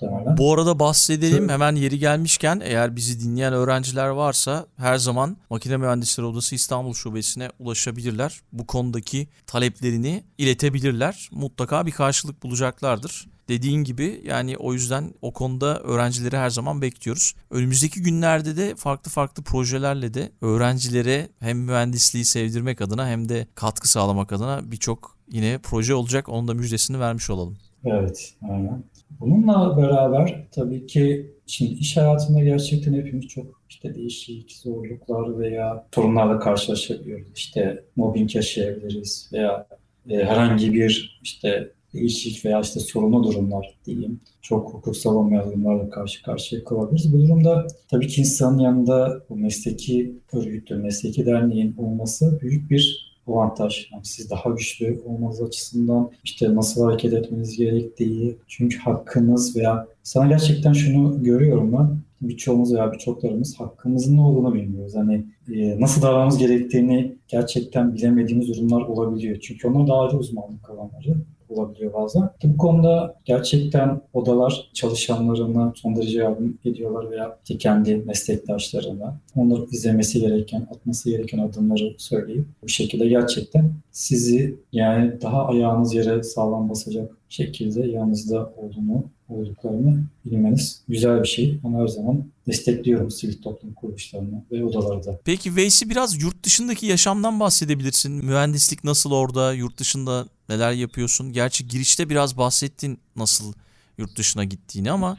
[0.00, 0.36] muhtemelen.
[0.36, 6.26] Bu arada bahsedelim hemen yeri gelmişken eğer bizi dinleyen öğrenciler varsa her zaman Makine Mühendisleri
[6.26, 8.40] Odası İstanbul Şubesi'ne ulaşabilirler.
[8.52, 11.28] Bu konudaki taleplerini iletebilirler.
[11.32, 13.26] Mutlaka bir karşılık bulacaklardır.
[13.48, 17.34] Dediğin gibi yani o yüzden o konuda öğrencileri her zaman bekliyoruz.
[17.50, 23.90] Önümüzdeki günlerde de farklı farklı projelerle de öğrencilere hem mühendisliği sevdirmek adına hem de katkı
[23.90, 26.28] sağlamak adına birçok yine proje olacak.
[26.28, 27.56] Onun da müjdesini vermiş olalım.
[27.84, 28.84] Evet, aynen.
[29.20, 36.38] Bununla beraber tabii ki Şimdi iş hayatında gerçekten hepimiz çok işte değişik zorluklar veya sorunlarla
[36.38, 37.28] karşılaşabiliyoruz.
[37.34, 39.66] İşte mobbing yaşayabiliriz veya
[40.10, 44.20] e, herhangi bir işte değişik veya işte sorunlu durumlar diyeyim.
[44.42, 47.12] Çok hukuksal olmayan durumlarla karşı karşıya kalabiliriz.
[47.12, 53.88] Bu durumda tabii ki insanın yanında bu mesleki örgütün, mesleki derneğin olması büyük bir avantaj.
[53.92, 58.36] Yani siz daha güçlü olmanız açısından işte nasıl hareket etmeniz gerektiği.
[58.48, 61.98] Çünkü hakkınız veya sana gerçekten şunu görüyorum ben.
[62.28, 64.96] Birçoğumuz veya birçoklarımız hakkımızın ne olduğunu bilmiyoruz.
[64.96, 69.38] Hani e, nasıl davranmamız gerektiğini gerçekten bilemediğimiz durumlar olabiliyor.
[69.40, 71.16] Çünkü onlar daha da uzmanlık alanları
[71.54, 72.30] olabiliyor bazen.
[72.44, 80.60] Bu konuda gerçekten odalar çalışanlarına son derece yardım ediyorlar veya kendi meslektaşlarına onların izlemesi gereken,
[80.60, 87.86] atması gereken adımları söyleyip bu şekilde gerçekten sizi yani daha ayağınız yere sağlam basacak şekilde
[87.86, 91.58] yanınızda olduğunu, olduklarını bilmeniz güzel bir şey.
[91.64, 95.20] Ama her zaman destekliyorum sivil toplum kuruluşlarını ve odalarda.
[95.24, 98.24] Peki Veysi biraz yurt dışındaki yaşamdan bahsedebilirsin.
[98.24, 101.32] Mühendislik nasıl orada, yurt dışında neler yapıyorsun?
[101.32, 103.52] Gerçi girişte biraz bahsettin nasıl
[103.98, 105.16] yurt dışına gittiğini ama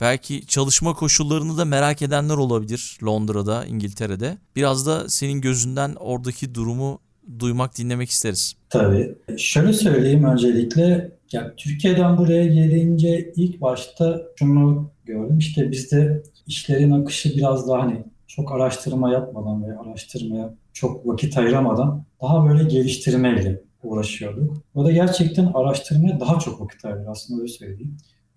[0.00, 4.38] belki çalışma koşullarını da merak edenler olabilir Londra'da, İngiltere'de.
[4.56, 6.98] Biraz da senin gözünden oradaki durumu
[7.38, 8.54] duymak, dinlemek isteriz.
[8.70, 9.14] Tabii.
[9.36, 11.19] Şöyle söyleyeyim öncelikle.
[11.32, 15.38] Ya Türkiye'den buraya gelince ilk başta şunu gördüm.
[15.38, 22.04] İşte bizde işlerin akışı biraz daha hani çok araştırma yapmadan ve araştırmaya çok vakit ayıramadan
[22.22, 24.56] daha böyle geliştirmeyle uğraşıyorduk.
[24.74, 27.96] O da gerçekten araştırmaya daha çok vakit ayırıyor aslında öyle söyleyeyim.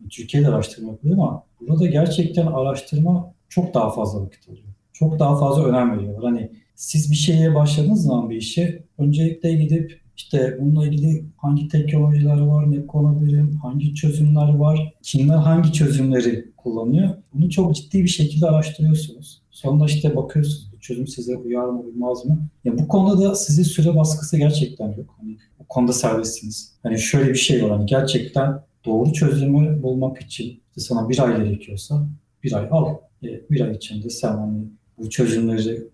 [0.10, 4.64] Türkiye'de araştırma yapıyor ama burada gerçekten araştırma çok daha fazla vakit alıyor.
[4.94, 6.24] Çok daha fazla önem veriyorlar.
[6.24, 12.40] Hani siz bir şeye başladığınız zaman bir işe öncelikle gidip işte bununla ilgili hangi teknolojiler
[12.40, 17.10] var, ne kullanabilirim, hangi çözümler var, kimler hangi çözümleri kullanıyor.
[17.34, 19.42] Bunu çok ciddi bir şekilde araştırıyorsunuz.
[19.52, 22.48] Sonra işte bakıyorsunuz bu çözüm size uyar mı, uymaz mı?
[22.64, 25.16] Ya bu konuda da size süre baskısı gerçekten yok.
[25.20, 26.74] Hani bu konuda serbestsiniz.
[26.84, 27.72] Hani şöyle bir şey var.
[27.72, 32.08] Hani gerçekten doğru çözümü bulmak için işte sana bir ay gerekiyorsa
[32.44, 32.96] bir ay al.
[33.24, 34.64] E, bir ay içinde sen hani
[34.98, 35.88] bu çözümleri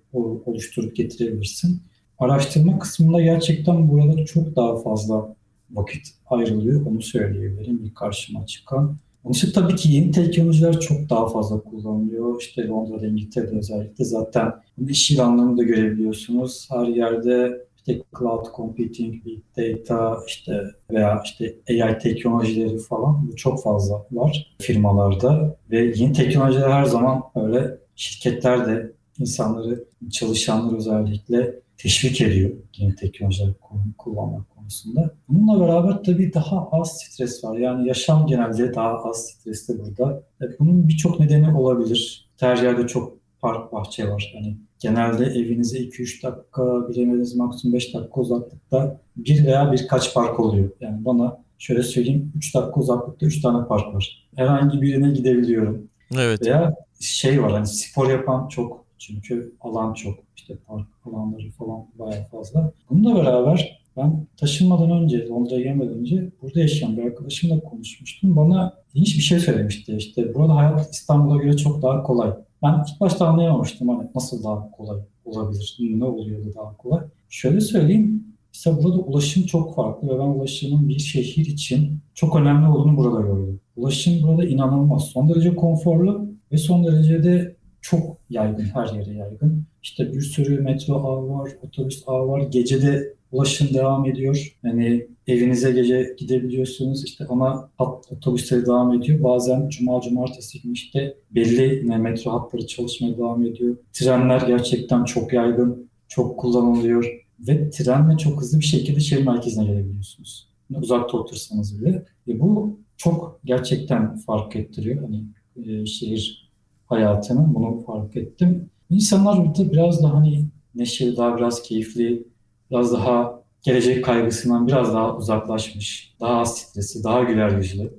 [0.45, 1.81] oluşturup getirebilirsin.
[2.19, 5.35] Araştırma kısmında gerçekten burada çok daha fazla
[5.71, 6.85] vakit ayrılıyor.
[6.85, 8.97] Onu söyleyebilirim ilk karşıma çıkan.
[9.23, 12.41] Onun için tabii ki yeni teknolojiler çok daha fazla kullanılıyor.
[12.41, 14.53] İşte Londra'da, İngiltere'de özellikle zaten
[14.87, 16.67] iş ilanlarını da görebiliyorsunuz.
[16.71, 23.63] Her yerde işte cloud computing, big data işte veya işte AI teknolojileri falan bu çok
[23.63, 32.21] fazla var firmalarda ve yeni teknolojiler her zaman öyle şirketler de insanları, çalışanlar özellikle teşvik
[32.21, 33.53] ediyor yeni teknolojiler
[33.97, 35.11] kullanmak konusunda.
[35.29, 37.57] Bununla beraber tabii daha az stres var.
[37.57, 40.23] Yani yaşam genelde daha az stresli burada.
[40.59, 42.29] Bunun birçok nedeni olabilir.
[42.39, 44.31] Her yerde çok park bahçe var.
[44.35, 50.69] Yani genelde evinize 2-3 dakika bilemediniz maksimum 5 dakika uzaklıkta bir veya birkaç park oluyor.
[50.81, 54.29] Yani bana şöyle söyleyeyim 3 dakika uzaklıkta 3 tane park var.
[54.35, 55.87] Herhangi birine gidebiliyorum.
[56.17, 56.41] Evet.
[56.41, 60.15] Veya şey var hani spor yapan çok çünkü alan çok.
[60.35, 62.71] işte park alanları falan bayağı fazla.
[62.89, 68.35] Bununla beraber ben taşınmadan önce, Londra'ya gelmeden önce burada yaşayan bir arkadaşımla konuşmuştum.
[68.35, 69.95] Bana ilginç bir şey söylemişti.
[69.97, 72.33] İşte burada hayat İstanbul'a göre çok daha kolay.
[72.63, 77.01] Ben ilk başta anlayamamıştım hani nasıl daha kolay olabilir, ne oluyor da daha kolay.
[77.29, 78.23] Şöyle söyleyeyim,
[78.53, 83.21] işte burada ulaşım çok farklı ve ben ulaşımın bir şehir için çok önemli olduğunu burada
[83.21, 83.59] gördüm.
[83.75, 89.65] Ulaşım burada inanılmaz, son derece konforlu ve son derece de çok yaygın, her yere yaygın.
[89.83, 92.41] İşte bir sürü metro ağı var, otobüs ağı var.
[92.41, 94.57] Gecede ulaşım devam ediyor.
[94.63, 97.05] Yani evinize gece gidebiliyorsunuz.
[97.05, 99.23] İşte ana hat otobüsleri devam ediyor.
[99.23, 103.77] Bazen cuma cumartesi günü işte belli metro hatları çalışmaya devam ediyor.
[103.93, 107.25] Trenler gerçekten çok yaygın, çok kullanılıyor.
[107.39, 110.49] Ve trenle çok hızlı bir şekilde şehir merkezine gelebiliyorsunuz.
[110.69, 112.05] Yani uzakta otursanız bile.
[112.27, 115.01] E bu çok gerçekten fark ettiriyor.
[115.01, 115.23] Hani
[115.65, 116.48] e, şehir
[116.89, 118.69] hayatını bunu fark ettim.
[118.89, 122.27] İnsanlar burada biraz daha hani neşeli, daha biraz keyifli,
[122.71, 127.93] biraz daha gelecek kaygısından biraz daha uzaklaşmış, daha az stresi, daha güler yüzlü.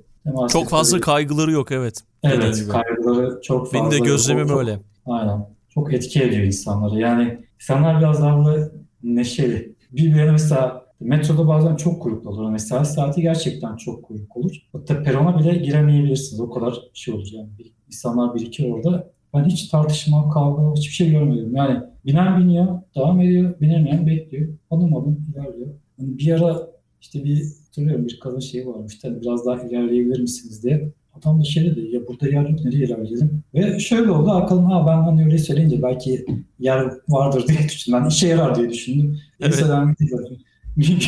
[0.49, 2.03] Çok fazla kaygıları yok evet.
[2.23, 3.89] Evet, kaygıları çok fazla.
[3.89, 4.79] Benim de gözlemim çok, öyle.
[5.05, 5.47] Aynen.
[5.69, 6.99] Çok etki ediyor insanları.
[6.99, 8.71] Yani insanlar biraz daha böyle
[9.03, 9.75] neşeli.
[9.91, 12.49] Birbirine mesela metroda bazen çok kuyruk olur.
[12.49, 14.51] Mesela saati gerçekten çok kuyruk olur.
[14.73, 16.41] Hatta perona bile giremeyebilirsiniz.
[16.41, 17.49] O kadar şey olur yani.
[17.91, 19.11] İnsanlar birikir orada.
[19.33, 21.55] Ben hiç tartışma, kavga, hiçbir şey görmedim.
[21.55, 24.47] Yani binen biniyor, devam ediyor, binemeyen bekliyor.
[24.71, 25.67] Adım adım ilerliyor.
[25.99, 26.67] Yani bir ara
[27.01, 28.99] işte bir hatırlıyorum bir kadın şeyi varmış.
[28.99, 30.91] Tabii biraz daha ilerleyebilir misiniz diye.
[31.13, 33.43] Adam da şey dedi ya burada yer yok nereye ilerleyelim.
[33.53, 36.25] Ve şöyle oldu akılım ha ben hani öyle söyleyince belki
[36.59, 37.99] yer vardır diye düşündüm.
[38.01, 39.19] Ben işe yarar diye düşündüm.
[39.39, 39.55] Evet.
[39.55, 40.37] Ediyorum.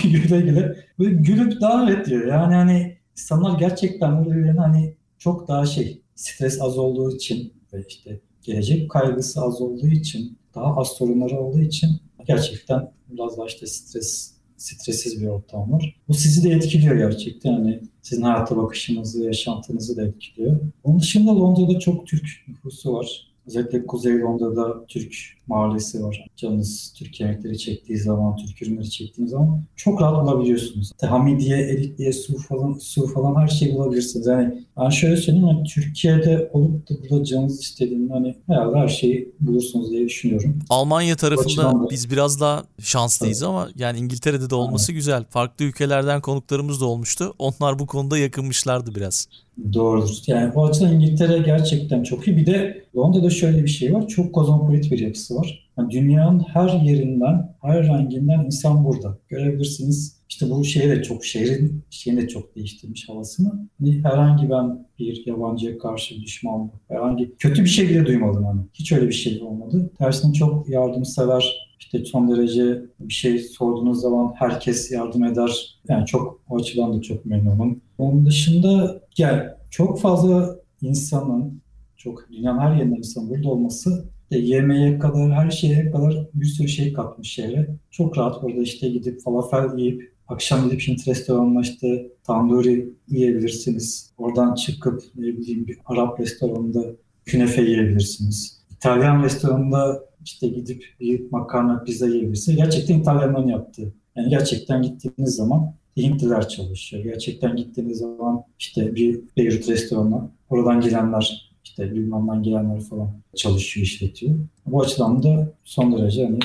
[0.03, 0.75] güle güle.
[0.99, 2.27] Böyle gülüp devam ediyor.
[2.27, 8.19] Yani hani insanlar gerçekten birbirlerine hani çok daha şey stres az olduğu için ve işte
[8.41, 11.89] gelecek kaygısı az olduğu için daha az sorunları olduğu için
[12.27, 14.33] gerçekten biraz daha işte stres
[14.63, 15.95] stressiz bir ortam var.
[16.07, 17.53] Bu sizi de etkiliyor gerçekten.
[17.53, 20.59] Hani sizin hayata bakışınızı, yaşantınızı da etkiliyor.
[20.83, 23.33] Onun dışında Londra'da çok Türk nüfusu var.
[23.47, 25.15] Özellikle Kuzey Londra'da Türk
[25.47, 26.25] mahallesi var.
[26.37, 30.91] Canınız Türk yemekleri çektiği zaman, Türk ürünleri çektiğiniz zaman çok rahat bulabiliyorsunuz.
[31.01, 34.27] Hamidiye, Erikliye, su falan, su falan her şeyi bulabilirsiniz.
[34.27, 39.33] Yani ben şöyle söyleyeyim, hani Türkiye'de olup da burada canınız istediğinde hani herhalde her şeyi
[39.39, 40.59] bulursunuz diye düşünüyorum.
[40.69, 45.23] Almanya tarafında biz biraz daha şanslıyız ama yani İngiltere'de de olması güzel.
[45.29, 47.33] Farklı ülkelerden konuklarımız da olmuştu.
[47.39, 49.27] Onlar bu konuda yakınmışlardı biraz.
[49.73, 50.17] Doğrudur.
[50.27, 52.37] Yani o açıdan İngiltere gerçekten çok iyi.
[52.37, 54.07] Bir de Londra'da şöyle bir şey var.
[54.07, 55.69] Çok kozmopolit bir yapısı var.
[55.77, 59.17] Yani dünyanın her yerinden, her renginden insan burada.
[59.27, 60.23] Görebilirsiniz.
[60.29, 63.69] İşte bu şehir de çok, şehrin şeyini de çok değiştirmiş havasını.
[63.79, 68.61] Hani herhangi ben bir yabancıya karşı düşmanlık, herhangi kötü bir şey bile duymadım hani.
[68.73, 69.91] Hiç öyle bir şey olmadı.
[69.97, 75.79] Tersine çok yardımsever, işte son derece bir şey sorduğunuz zaman herkes yardım eder.
[75.89, 77.81] Yani çok o açıdan da çok memnunum.
[77.97, 81.61] Onun dışında yani çok fazla insanın,
[81.97, 86.67] çok dünyanın her yerinden insanın burada olması de yemeğe kadar, her şeye kadar bir sürü
[86.67, 87.67] şey katmış şehre.
[87.91, 94.13] Çok rahat burada işte gidip falafel yiyip akşam gidip Hint restoranına işte tanduri yiyebilirsiniz.
[94.17, 96.85] Oradan çıkıp ne bileyim bir Arap restoranında
[97.25, 98.63] künefe yiyebilirsiniz.
[98.71, 102.57] İtalyan restoranında işte gidip bir makarna, pizza yiyebilirsiniz.
[102.57, 103.93] Gerçekten İtalyanların yaptığı.
[104.15, 107.03] Yani gerçekten gittiğiniz zaman Hintliler çalışıyor.
[107.03, 114.35] Gerçekten gittiğiniz zaman işte bir Beyrut restoranına oradan gelenler işte Lübnan'dan gelenler falan çalışıyor, işletiyor.
[114.65, 116.39] Bu açıdan da son derece hani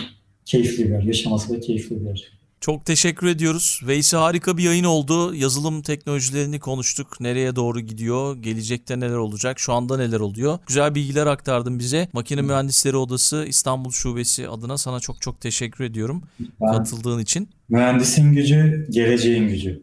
[0.45, 1.03] keyifli bir yer.
[1.03, 2.39] Yaşaması da keyifli bir yer.
[2.61, 3.81] Çok teşekkür ediyoruz.
[3.87, 5.35] Veysi harika bir yayın oldu.
[5.35, 7.21] Yazılım teknolojilerini konuştuk.
[7.21, 8.37] Nereye doğru gidiyor?
[8.37, 9.59] Gelecekte neler olacak?
[9.59, 10.59] Şu anda neler oluyor?
[10.67, 12.09] Güzel bilgiler aktardın bize.
[12.13, 16.23] Makine Mühendisleri Odası İstanbul Şubesi adına sana çok çok teşekkür ediyorum
[16.61, 17.49] Ben katıldığın için.
[17.69, 19.83] mühendisin gücü, geleceğin gücü.